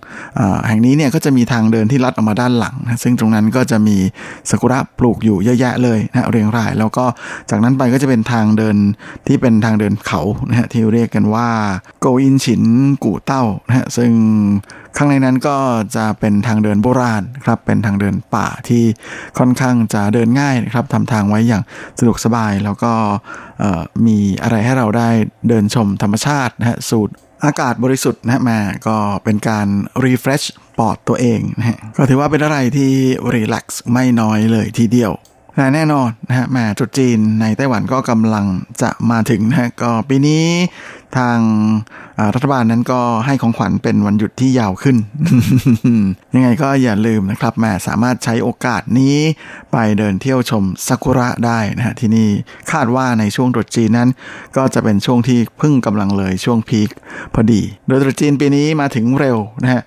[0.00, 3.96] 42 แห่งนี้เนี่ยก็จะมีทางเดินที่ลัดออกมาด้านหลังนะซึ่งตรงนั้นก็จะมี
[4.50, 7.04] ซากุระปลูกอยู่เยอะแยะเลยนะเรียงราย แล้วก็
[7.50, 8.76] จากนั้นไปก็จะเป็นทางเดิน
[9.26, 11.48] ที่เป็นทางเดินเขานะฮะที่เรียกกันว่า
[12.00, 12.62] โกอินฉิน
[13.04, 14.10] กู่เต้านะฮะซึ่ง
[14.96, 15.56] ข้างในนั้นก็
[15.96, 18.84] จะเป็นทางเดินโบราณครับเป็นทางเดินป่าที่
[19.38, 21.62] ค่อนข้างจะเดินง่ายนะครับทำทางไว้อย่าง
[21.98, 22.92] สะดวกสบาย แล้วก็
[24.06, 25.08] มีอะไรให้เราได้
[25.48, 27.08] เดินชมธรรมชาตินะฮะสูด
[27.44, 29.66] อากาศบริสุทธิ์นะมาก็เป็นการ
[30.04, 30.42] รีเฟรช
[30.78, 32.92] ปอดตัวเองนะฮะก็ถือว่าเป็นอะไรที่
[33.34, 35.12] รีแลกซ์ไม่น้อยเลยทีเดียว
[35.56, 38.46] และแน่นอนนะฮะมาจุดจีนในไต้หวันก็กำลัง
[38.82, 40.44] จะมาถึงนะฮะก็ปีนี้
[41.18, 41.38] ทาง
[42.34, 44.96] รัฐบาลนั้นก็ให้ของขวัญเป็นวันหยุดที่ยาวขึ้น
[46.34, 49.16] ยังไงก็อย่าลืมนะครับแม่สามารถใช้โอกาสนี้
[49.72, 52.28] ไปเดินเที่ยวชมซากุระได้นะฮะที่นี่
[52.72, 54.08] คาดว่าในช่วงตรุษจีนนั้น
[54.56, 56.90] ก็จะเป็นช่วงที่พิ่งกำลังเลยช่วงพีค
[57.34, 59.82] พอดี โดยตรุษจีนปีนี้มาถึงเร็วนะฮะ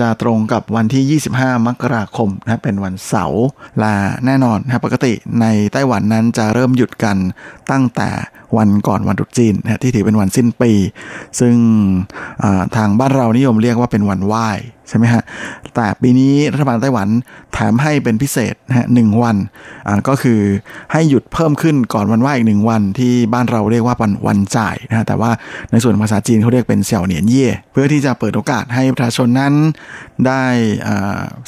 [0.00, 3.44] จะตรงกับวันที่ 25 มกราคมนะเป็นวันเสาร์
[3.82, 3.94] ลา
[4.26, 7.16] แน่นอนนะปกติในไต้หวันนั้นจะเริ่มหยุดกัน
[7.70, 8.10] ตั้งแต่
[8.56, 10.72] วันก่อนวันตรุษจีนนะที่ถือเป็นวันสิ้นปี
[11.40, 11.54] ซึ่ง
[12.76, 14.48] ทางบ้านเรานิยมเรียกว่าเป็นวันไหว้
[14.88, 15.22] ใช่ไหมฮะ
[15.74, 17.08] แต่ปีนี้รัฐบาลไต้หวัน
[17.52, 19.36] แถมให้เป็นพิเศษนะฮะหนึ่งวัน
[20.08, 20.40] ก็คือ
[20.92, 25.30] ให้หยุดเพิ่มขึ้นก่อนวันไหวอีกหนึ่งวันที่บ้านเราเรียกว่าวันวันจ่ายนะฮะ แต่ว่า
[25.70, 29.54] ในส่วนภาษาจีนเขาเรียกเป็นเสี่ยวเหนียนเย่เพื่อที่จะเปิดโอกาสให้ประชาชนนั้น
[30.26, 30.42] ได้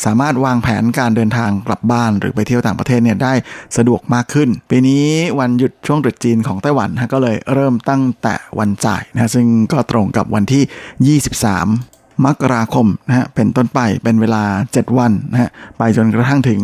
[0.05, 3.33] สามารถวางแผนการเดินทางกลับบ้านหรือไปเที่ยวต่างประเทศเนี่ยได้
[3.77, 5.07] สะดวกมากขึ้น ปีนี้
[5.41, 11.94] วันหยุดช่วงตรุษจีนของไต้หวันนะก็เลยเริ่มตั้งแต่วันจ่ายนะซึ่งก็ตรงกับวันที่ 23
[12.25, 16.61] มกราคมนะฮะเป็นต้นไปเป็นเวลา 7 วันนะฮะไปจนกระทั่งถึง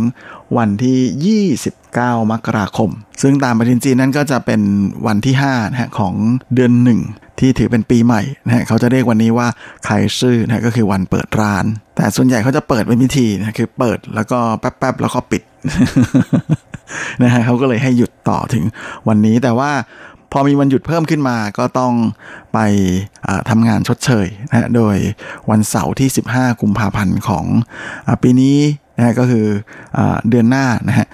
[0.57, 2.91] วันที่ 29 มกราคม
[3.23, 4.61] ซึ่งตามปฏิทินจีนนั้นก็จะเป็น
[5.07, 6.15] วันที่5นะฮะของ
[6.55, 7.01] เดือนหนึ่ง
[7.39, 9.49] ที่ถือเป็นปีใหม่นะฮะเขาจะเรียกวันนี้ว่า
[9.85, 9.89] ไค
[10.19, 11.65] ซื่อนะก็คือวันเปิดร้าน
[11.97, 15.43] แต่ส่วนใหญ่เขาจะเปิดเป็นพิธีนะคือเปิดแล้วก็แป๊บๆแล้วก็ปิด
[17.23, 18.65] นะฮะเขาก็เลยให้หยุดต่อถึง
[19.09, 19.71] วันนี้แต่ว่า
[20.33, 21.93] พอมีวันหยุดเพิ่มขึ้นมาก็ต้อง
[22.53, 22.59] ไป
[23.49, 24.97] ทำงานชดเชยนะโดย
[25.51, 27.45] วันเสาร์ที่ 15 กุมภาพันธ์ของ
[28.07, 28.57] อปีนี้
[29.01, 29.47] นะก็คือ
[29.99, 31.07] อเดือนหน้านะฮะ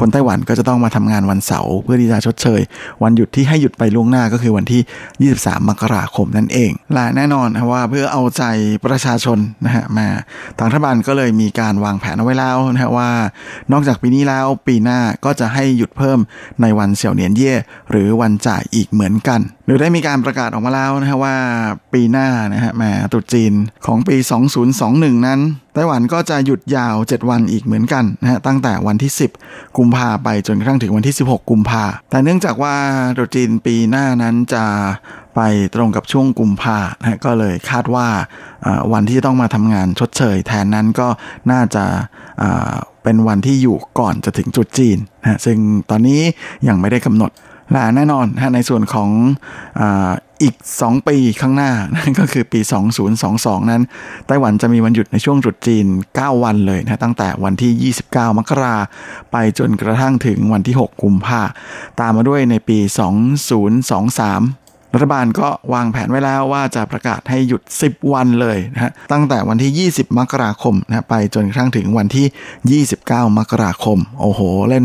[0.00, 2.60] คนไต้หวันก็จะต้องมาทำงานวันเสาร์เพื่อที่จะชดเชย
[3.02, 8.44] วันหยุดที่ให้หยุดไปล่วงหน้าก็คือวันที่ 23 มกราคมนั่นเอง และแน่นอนนะว่าเพื่อเอาใจ
[8.86, 10.06] ประชาชนนะฮะมา
[10.58, 13.10] ทางรัฐบาลก็เลยมีการวางแผนเอาไว้แล้วนะฮะว่า
[13.72, 16.18] นอกจากปีนี้แล้วปีหน้าก็จะให้หยุดเพิ่ม
[16.62, 17.54] ในวันเสี่ยวเหนียนเย่
[17.90, 21.36] หรือวันจ่ายอีกเหมือนกันโดยได้มีการประกาศออกมาแล้วนะฮะว่า
[21.92, 23.52] ปีหน้านะฮะมาตรุษจีน
[23.86, 24.16] ของปี
[24.70, 25.40] 2021 นั้น
[25.74, 29.12] ไต้หวันก็จะหยุดยาว 7 วันอีกเหมือนกันนะฮะตั้งแต่วันที่
[29.44, 32.74] 10 กุมภาไปจนกระทั่งถึงวันที่ 16 กุมภาแต่เนื่องจากว่า
[33.16, 34.64] ตรุษจีนปีหน้านั้นจะ
[35.36, 35.40] ไป
[35.74, 38.06] ตรงกับช่วงกุมภานะก็เลยคาดว่า
[38.92, 41.08] วันที่ต้องมาทำงานชดเชยแทนนั้นก็
[41.50, 41.84] น่าจะ
[43.02, 45.58] เป็นวันที่อยู่ก่อนจะถึงจุดจีนนะซึ่ง
[45.90, 46.20] ตอนนี้
[46.68, 47.30] ยังไม่ได้กำหนด
[47.70, 49.08] และแน่นอนในส่วนของ
[50.42, 52.60] อีก 2 ปีข้างหน้านั่นก็คือปี
[53.14, 53.82] 2022 นั้น
[54.26, 55.86] ไต้หวันจะมีวันหยุดในช่วงจุดจีน
[56.16, 58.76] 9 วันเลยนะตั้งแต่วันที่ 29 มกรา
[59.32, 61.42] ไปจนกระทั่งถึงวันที่ 6 กุมภา
[62.00, 62.94] ตามมาด้วยในปี 2023
[64.94, 74.84] รัฐบาลก็วางแผนไว้แล้วว่าจะประกาศให้หยุด 10 วันเลยนะฮะตั้งแต่วันที่ 20 มกราคมนะไปจนกระทั่งถึงวันที่ 29 มกราคม โอ้โห เล่น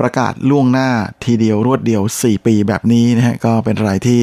[0.00, 0.88] ประกาศล่วงหน้า
[1.24, 4.20] ทีเดียวรวดเดียว 4 ปีแบบนี้นะฮะก็เป็นอะไรที่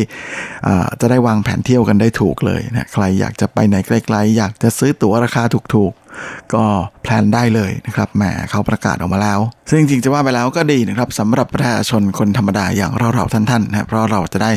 [1.02, 5.44] จะได้วางแผนเที่ยวกันได้ถูกเลยนะใครอยากจะไปไหนไกลๆอยากจะซื้อตั๋วราคา
[5.76, 6.64] ถูกๆ ก็
[7.04, 14.52] แพลนได้เลยนะครับแหมเขาประกาศออกมาแล้ว ซึ่งจริงๆจะว่าไปแล้วก็ดีนะครับสำหรับประชาชนคนธรรมดาอย่างเราเราท่านๆนะเพราะเราจะได้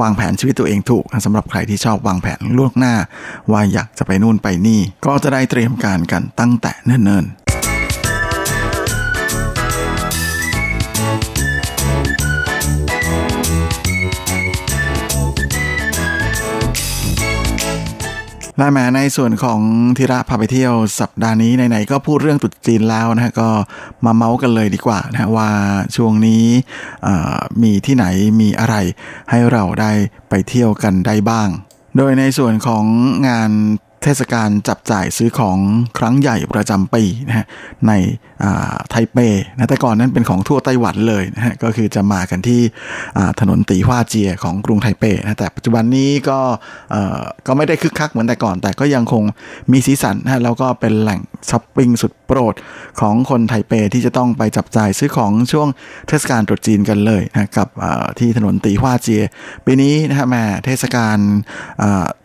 [0.00, 2.94] วางแผนชีวิตตัวเองถูกสำหรับใครที่ชอบวางแผนล่วงหน้า
[3.52, 7.39] ว่าอยากจะไปนู่นไปนี่ ก็จะได้เตรียมการกันตั้งแต่เนิ่นๆ
[18.60, 19.60] และแม้ในส่วนของ
[19.98, 23.50] ธีระพาไปเที่ยวสัปดาห์นี้ไหนๆก็พูดเรื่องตุดจีนแล้วนะฮะก็
[24.04, 25.50] มาเมาส์กันเลยดีกว่านะว่า
[25.96, 26.44] ช่วงนี้
[27.62, 28.06] มีที่ไหน
[28.40, 28.76] มีอะไร
[29.30, 29.92] ให้เราได้
[30.28, 31.48] ไปเที่ยวกันได้บ้าง
[31.96, 32.84] โดยในส่วนของ
[33.28, 33.50] งาน
[34.02, 35.58] เทศกาลจับจ่ายซื้อของ
[35.98, 37.46] ครั้งใหญ่ประจำปีนะฮะ
[37.88, 37.92] ใน
[38.90, 39.18] ไทเป
[39.54, 42.60] นะแต่ก่อนนั้นเป็นของทั่วไต้หวันเลยนะฮะก็คือจะมากันที่
[43.40, 46.38] ถนนตีฮวาเจียของกรุงไทเปนะแต่ปัจจุบันนี้ก็
[47.46, 49.22] ก็ไม่ได้คึกคักเหมือนแต่ก่อน แต่ก็ยังคง
[49.72, 51.20] มีสีสันนะแล้วก็เป็นแหล่ง
[51.50, 52.54] ช้อปปิ้งสุดโปรด
[53.00, 55.68] ของคนไทเปที่จะต้องไปจับจ่ายซื้อของช่วง
[56.08, 57.68] เทศกาลตรุษจีนกันเลยนะกับ
[58.18, 59.22] ที่ถนนตีฮวาเจีย
[59.66, 61.18] ปีนี้นะฮะแม่เทศกาล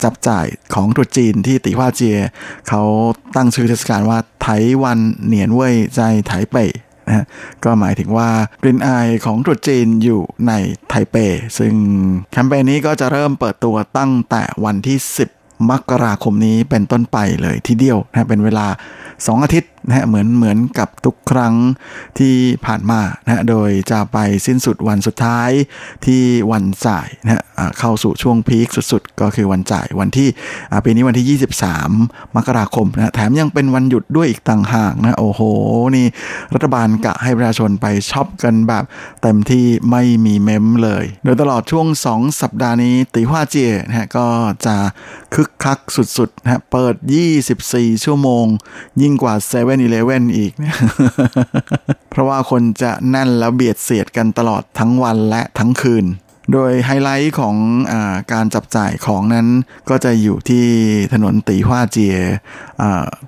[0.03, 2.17] จับจ่ายของตรุษจีนที่ติฮวาเจีย
[2.69, 2.83] เขา
[3.35, 4.47] ตั้งชื่อเทศกาลว่าไถ
[4.83, 6.65] วันเหนียนเว่ยใจไถเป่
[7.07, 7.25] นะ
[7.63, 8.29] ก็หมายถึงว่า
[8.61, 10.53] กลิ่นอายของตรุษจีนอยู่ใน
[10.89, 11.15] ไทเป
[11.57, 11.73] ซึ่ง
[12.31, 14.97] แคมเปญนี้ก็จะเริ่มเปิดตัวตั้งแต่วันที่
[15.33, 18.67] 10 มกราคมนี้เป็นต้นไปเลยทีเดียวนะเป็นเวลา
[19.05, 21.55] 2 อาทิตย์ นะฮะเหมือนเหมือนกับทุกครั้ง
[22.19, 25.49] ที่ผ่านมานะฮะโดยจะไปสิ้นสุดวันสุดท้าย
[26.05, 26.21] ที่
[26.51, 27.43] วันจ่ายนะฮะ
[27.79, 30.27] เข้าสู่ช่วงพีคสุดๆ ก็คือวันจ่ายวันที่
[30.85, 31.39] ปีนี้วันที่
[31.91, 35.41] 23 มกราคมนะแถมยังเป็นวันหยุดด้วยอีกต่างหากนะโอ้โห
[35.95, 36.05] นี่
[36.53, 38.83] รัฐบาลกะให้ประชาชนไปช็อปกันแบบ
[39.21, 44.27] เต็มที่ไม่มีเมมเลย โดยตลอดช่วง 2 สัปดาห์นี้ตีฮวาเจียนะฮะก็
[44.65, 44.75] จะ
[45.33, 46.95] คึกคักสุดๆนะฮะเปิด
[47.49, 48.45] 24 ชั่วโมง
[49.01, 50.77] ยิ่งกว่า7 e เ e ่ e ออีกเนะ
[52.09, 56.05] เพราะว่าคนจะแน่นแล้วเบียดเสียดกันตลอดทั้งวันและทั้งคืน
[56.53, 57.55] โดยไฮไลท์ของ
[57.91, 57.93] อ
[58.33, 59.47] การจับจ่ายของนั้น
[59.89, 60.65] ก็จะอยู่ที่
[61.13, 62.17] ถนนตีฮวาเจีย
[62.81, 62.83] อ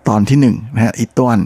[0.08, 1.40] ตอนที่1นนะฮะอิตวน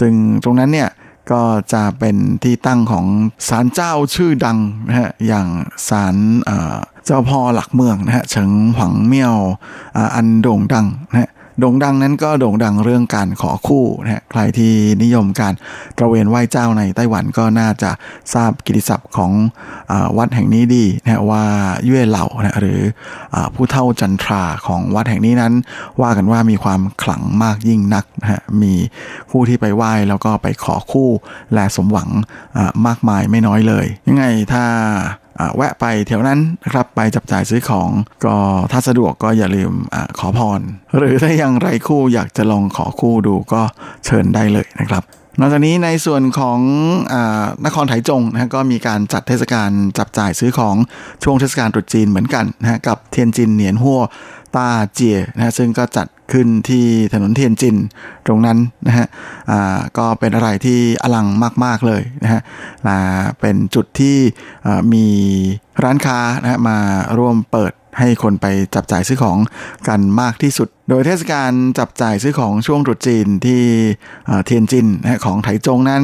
[0.00, 0.12] ซึ่ง
[0.44, 0.90] ตรงนั้นเนี่ย
[1.32, 1.42] ก็
[1.72, 3.06] จะเป็นที่ตั้งของ
[3.48, 5.46] ศาลเจ้าชื่อดังนะฮะอย่าง
[5.88, 6.14] ศาล
[7.06, 9.36] เจ้าพ่อหลักเมืองนะฮะเฉิงหวังเมี่ยว
[10.14, 11.30] อันโด่งดังนะฮะ
[11.60, 15.54] โด่งดังนั้นก็โด่งดังเรื่องการขอคู่นะฮะใครที่นิยมการ
[15.98, 17.90] ตระเวนไหว้เจ้าในไต้หวันก็น่าจะ
[18.34, 19.32] ทราบกิติศัพท์ของ
[19.90, 21.44] อวัดแห่งนี้ดีนะว่า
[21.84, 22.80] เย่เหล่านะหรือ
[23.34, 25.52] อผู้เท่าจันทราของวัดแห่งนี้นั้น
[26.02, 28.74] ว่ากันว่ามีความขลังมากยิ่งนักนะฮะมี
[29.30, 31.10] ผู้ที่ไปไหว้แล้วก็ไปขอคู่
[31.54, 32.08] และสมหวัง
[32.86, 34.64] มากมายไม่น้อยเลย ยังไงถ้า
[35.56, 37.90] แวะไปแถวนั้นนะครับไปจับจ่ายซื้อของ
[38.24, 38.36] ก็
[38.72, 40.60] ถ้าสะดวกก็อย่าลืมอขอพร
[40.98, 43.62] หรือถ้ายังไรคู่อยากจะลองขอคู่ดูก็
[44.04, 45.04] เชิญได้เลยนะครับ
[45.40, 46.58] นอกจากนี้ในส่วนของ
[47.12, 47.14] อ
[47.66, 50.76] นครไถจงนะก็มีการจัดเทศกาลจับจ่ายซื้อของ
[51.24, 54.00] ช่วงเทศกาลตรุษจีนเหมือนกันนะกับเทียนจินเหนียนหัว
[54.56, 57.76] ตาเจียนะซึ่งก็จัดขึ้นที่ถนนเทียนจิน
[58.26, 59.06] ตรงนั้นนะฮะ
[59.98, 61.26] ก็เป็นอะไรที่อลัง
[61.64, 62.40] มาก ๆ เลยนะฮะ
[63.40, 64.16] เป็นจุดที่
[64.92, 65.06] มี
[65.82, 66.78] ร้านค้านะฮะมา
[67.18, 69.38] ร่วมเปิดให้คนไปจับจ่ายซื้อของ
[69.88, 73.62] กันมากที่สุด โดยเทศกาลจับจ่ายซื้อของช่วงตรุษจีนที่
[74.44, 76.02] เทียนจินนะของไถจงนั้น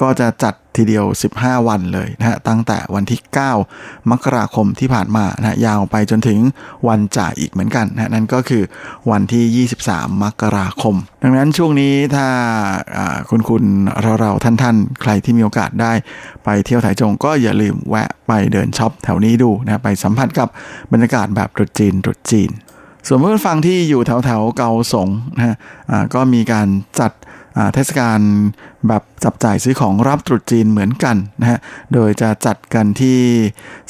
[0.00, 1.04] ก็จะจัดทีเดียว
[1.36, 3.20] 15 วันเลยนะฮะตั้งแต่วันที่
[3.64, 6.38] 9 มกราคมที่ผ่านมานะยาวไปจนถึง
[6.88, 8.62] วันจ่ายอีกเหมือนกันนะนั่นก็คือ
[9.10, 12.28] วันที่ 23 มกราคม ดังนั้นช่วงนี้ถ้า
[13.30, 13.64] คุณคุณ
[14.02, 15.92] เราเราท่านท่านใครที่มีโอกาสได้
[16.44, 20.48] ไปเที่ยวไถจงก็อย่าลืมแวะไปเดินช็อปแถวนี้ดูนะไปสัมผัสกับ
[20.92, 22.50] บรรยากาศแบบตรุษจีนตรุษจีน
[23.06, 25.56] ส่วนเพื่อนฟังที่อยู่แถวแถวเกาสงนะฮะ
[26.14, 26.68] ก็มีการ
[27.00, 27.12] จัด
[27.74, 28.20] เทศกาล
[28.88, 31.58] แบบจับจ่ายซื้อของรับตรุษจีนเหมือนกันนะฮะ
[31.94, 33.20] โดยจะจัดกันที่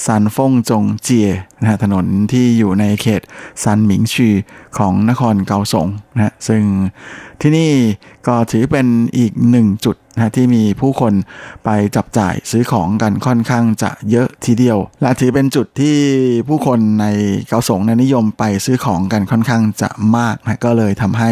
[0.06, 1.28] ซันฟงจงเจีย
[1.60, 3.22] นะฮะถนนที่อยู่ในเขต
[3.62, 4.28] ซันหมิงชี
[4.78, 6.62] ของนครเกาสงนะฮะซึ่ง
[7.40, 7.70] ที่นี่
[8.26, 8.86] ก็ถือเป็น
[9.18, 11.12] อีกหนึ่งจุด นะที่มีผู้คน
[11.64, 15.96] ไปจับจ่ายซื้อของกันค่อนข้างจะเยอะทีเดียว และถือเป็นจุดที่
[16.48, 17.06] ผู้คนใน
[17.48, 21.30] เกาสงนนิยมไปซื้อของกันค่อนข้างจะมากนะก็เลยทำให้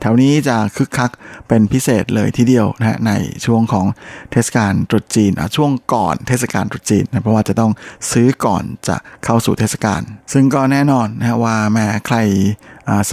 [0.00, 1.10] แถวนี้จะคึกคัก
[1.48, 3.12] เป็นพิเศษเลยทีเดียวนะใน
[3.46, 3.86] ช่วงของ
[4.32, 7.72] เทศกาลตรุษจีนช่วงก่อนเทศกาลตรุษจีนนะเพราะว่าจะต้อง
[8.12, 10.00] ซื้อก่อนจะเข้าสู่เทศกาล
[10.32, 12.16] ซึ่งก็แน่นอนนะว่าแม้ใคร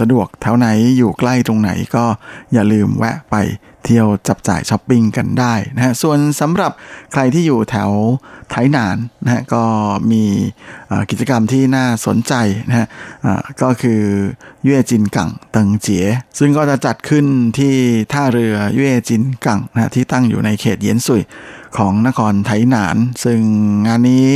[0.04, 2.04] ะดวกแถวไหนอยู่ใกล้ตรงไหนก็
[2.52, 3.36] อย่าลืมแวะไป
[3.84, 6.72] เที่ยวจับจ่ายช้อปปิ้งกันได้นะฮะส่วนสำหรับ
[7.12, 7.90] ใครที่อยู่แถว
[8.50, 9.64] ไทหนานนะฮะก็
[10.12, 10.24] มี
[11.10, 12.34] กิจกรรมที่น่าสนใจ
[12.68, 12.86] นะฮะ
[13.62, 14.02] ก็คือ
[14.64, 16.06] เย่จินกังเติงเจีย
[16.38, 17.26] ซึ่งก็จะจัดขึ้น
[17.58, 17.74] ที่
[18.12, 21.22] ท่าเรือเย่จินกังนะที่ตั้งอยู่ในเขตเยียนซุย
[21.78, 23.40] ของนครไทหนาน ซึ่ง
[23.86, 24.26] งานนี้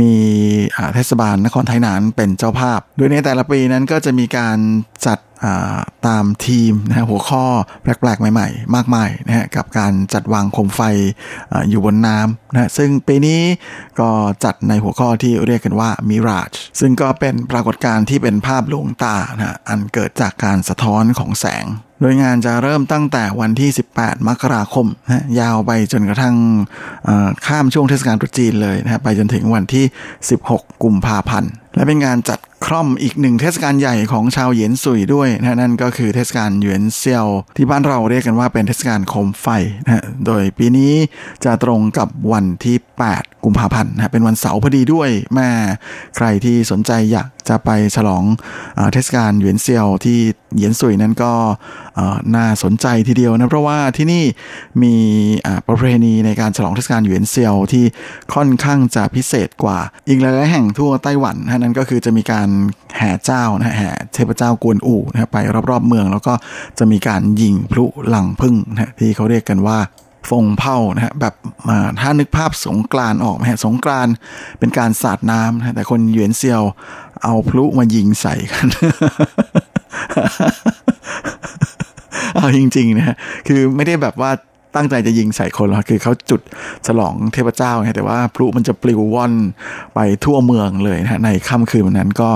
[0.00, 0.12] มี
[0.94, 4.58] เทศบาลนครไทหนานเป็นเจ้าภาพ โดยในแต่ละปีนั้นก็จะมีการ
[5.06, 5.18] จัด
[6.06, 7.44] ตามทีมนะฮะหัวข้อ
[7.82, 10.80] แปลกๆ ใหม่ ๆ มากมายนะฮะกับการจัดวางโคมไฟ
[11.52, 13.40] ออยู่บนน้ำนะซึ่งปีนี้
[14.00, 14.10] ก็
[14.44, 21.66] จัดในหัวข้อที่เรียกกันว่า Mirage ซึ่งก็เป็นปรากฏการณ์ที่เป็นภาพลวงตานะอันเกิดจากการสะท้อนของแสง
[22.00, 26.36] โดยงานจะเริ่มตั้งแต่วันที่ 18 มกราคมนะยาวไปจนกระทั่ง
[27.46, 29.84] ข้ามช่วงเทศกาลตรุษจีนเลยนะไปจนถึงวันที่
[30.32, 39.46] 16 กุมภาพันธ์ และเป็นงานจัดคร่อมอีกหนึ่งเทศกาลใหญ่ของชาวเหยียนซุยด้วยนะนั่นก็คือเทศกาลเหวียนเซียว ที่บ้านเราเรียกกันว่าเป็นเทศกาลโคมไฟ
[39.84, 40.92] นะโดยปีนี้
[41.44, 42.76] จะตรงกับวันที่
[43.10, 45.48] 8 กุมภาพันธ์นะเป็นวันเสาร์พอดีด้วยแม่
[46.16, 48.24] ใครที่สนใจอยากจะไปฉลอง
[48.78, 50.18] อเทศกาลเหวียนเซียวที่
[50.54, 51.32] เหยียนซุยนั้นก็
[52.36, 54.24] น่าสนใจทีเดียวนะเพราะว่าที่นี่
[54.82, 54.94] มี
[55.66, 57.84] ประเพณีในการฉลองเทศกาลเหวียนเซียวที่
[58.34, 62.48] ค่อนข้างจะพิเศษกว่าอีกหลายๆแห่งทั่วไต้หวันนะนั่นก็คือจะมีการ
[62.96, 65.38] แห่เจ้านะแห่เทพเจ้ากวนอู่นะไป
[65.70, 66.34] รอบๆเมือง แล้วก็
[66.78, 69.78] จะมีการยิงพลุหลังพึ่งนะที่เขาเรียกกันว่า
[70.30, 71.34] ฟงเผานะฮะแบบ
[72.00, 74.08] ถ้านึกภาพสงกรานออกไหมฮะสงกราน
[74.58, 76.62] เป็นการสาดน้ำนะแต่คนเหวียนเซียว
[77.24, 78.66] เอาพลุมายิงใส่กัน
[82.36, 83.16] เอาจริงๆนะฮะ
[83.48, 84.30] คือไม่ได้แบบว่า
[84.74, 86.40] ตั้งใจจะยิงใส่คนหรอกคือเขาจุด
[86.86, 89.32] ฉลองเทพเจ้าไงแต่ว่าพลุมันจะปลิวว่อน
[89.94, 92.30] ไปทั่วเมืองเลยนะในค่ำคืนวันนั้นก็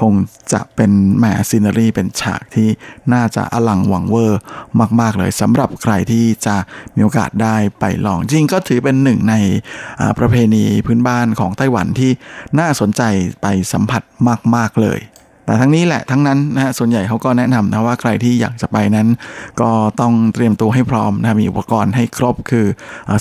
[0.00, 0.12] คง
[0.52, 2.68] จะเป็นแหมซีนารีเป็นฉากที่
[3.12, 4.40] น่าจะอลังหวังเวอร์
[5.00, 6.56] มาก ๆ เลยสำหรับใครที่จะ
[6.94, 9.34] มีโอกาสได้ไปลองจริงก็ถือเป็นหนึ่งใน
[10.18, 12.10] ประเพณีพื้นบ้านของไต้หวันที่
[12.58, 13.02] น่าสนใจ
[13.42, 14.02] ไปสัมผัส
[14.56, 15.00] มาก ๆ เลย
[15.48, 19.08] แต่ทั้งนี้แหละทั้งนั้นนะฮะส่วนใหญ่เขาก็แนะนำนะว่าใครที่อยากจะไปนั้น
[19.60, 19.70] ก็
[20.00, 22.66] ต้องเตรียมตัวให้พร้อมนะมีอุปกรณ์ให้ครบคือ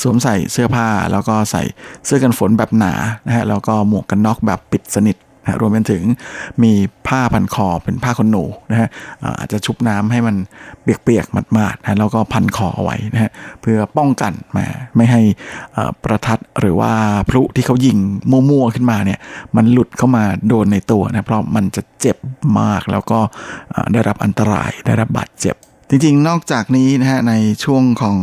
[0.04, 1.64] สวมใส่เสื้อผ้า แล้วก็ใส่
[2.06, 2.94] เสื้อกันฝนแบบหนา
[3.28, 5.18] นะฮะแล้วก็หมวกกันน็อกแบบปิดสนิท
[5.48, 6.04] นะรวมไปถึง
[6.64, 6.74] มี
[7.08, 8.90] ผ้าพันคอเป็นผ้าขนหนูนะฮะ
[9.40, 10.36] อาจจะชุบน้ำให้มัน
[10.82, 13.32] เปียกๆหมาดๆนะแล้วก็พันคอเอาไว้นะฮะ
[13.62, 15.22] เพื่อป้องกันมาไม่ให้
[16.04, 16.92] ประทัดหรือว่า
[17.30, 17.98] พลุที่เขายิง
[18.32, 19.20] มั่วๆขึ้นมาเนี่ย
[19.56, 22.18] มันหลุดเข้ามาโดนในตัวนะเพราะมันจะเจ็บ
[22.60, 23.20] มากแล้วก็
[23.94, 25.56] ได้รับอันตรายได้รับบาดเจ็บ
[25.90, 27.34] จริงๆ นอกจากนี้นะฮะใน
[27.64, 28.18] ช่วงของ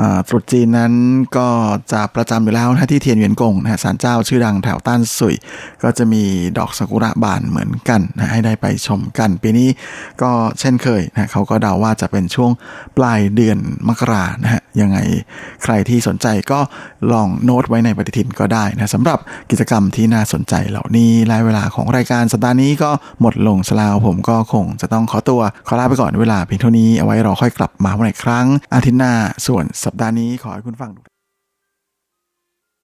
[0.00, 0.92] อตรุษจีนนั้น
[1.36, 1.48] ก็
[1.92, 5.34] จะประจำอยู่แล้วนะที่เทียนเวียนกงนะฮะศาลเจ้าชื่อดังแถวต้านสุย
[5.82, 6.22] ก็จะมี
[6.58, 9.68] ดอกซากุระบานเหมือนกันนะให้ได้ไปชมกัน ปีนี้
[10.22, 10.30] ก็
[10.60, 12.50] เช่นเคยนะเขาก็เดาว่าจะเป็นช่วง
[12.96, 14.98] ปลายเดือนมกรานะฮะยังไง
[15.62, 16.60] ใครที่สนใจก็
[17.12, 19.18] ลองโน้ตไว้ในปฏิทินก็ได้นะสำหรับ
[19.50, 22.90] กิจกรรมที่น่าสนใจเหล่านี้และเวลาของรายการสัปดาห์นี้ก็
[23.20, 29.12] หมดลงสลาวผมก็คงจะต้องขอตัวขอลาไปก่อนเวลาเพียงเท่านี้เอาไว้รอค่อยกลับมาใหม่ครั้งอาทิตย์หน้า
[29.46, 31.11] ส่วนสัปดาห์นี้ขอให้คุณฟัง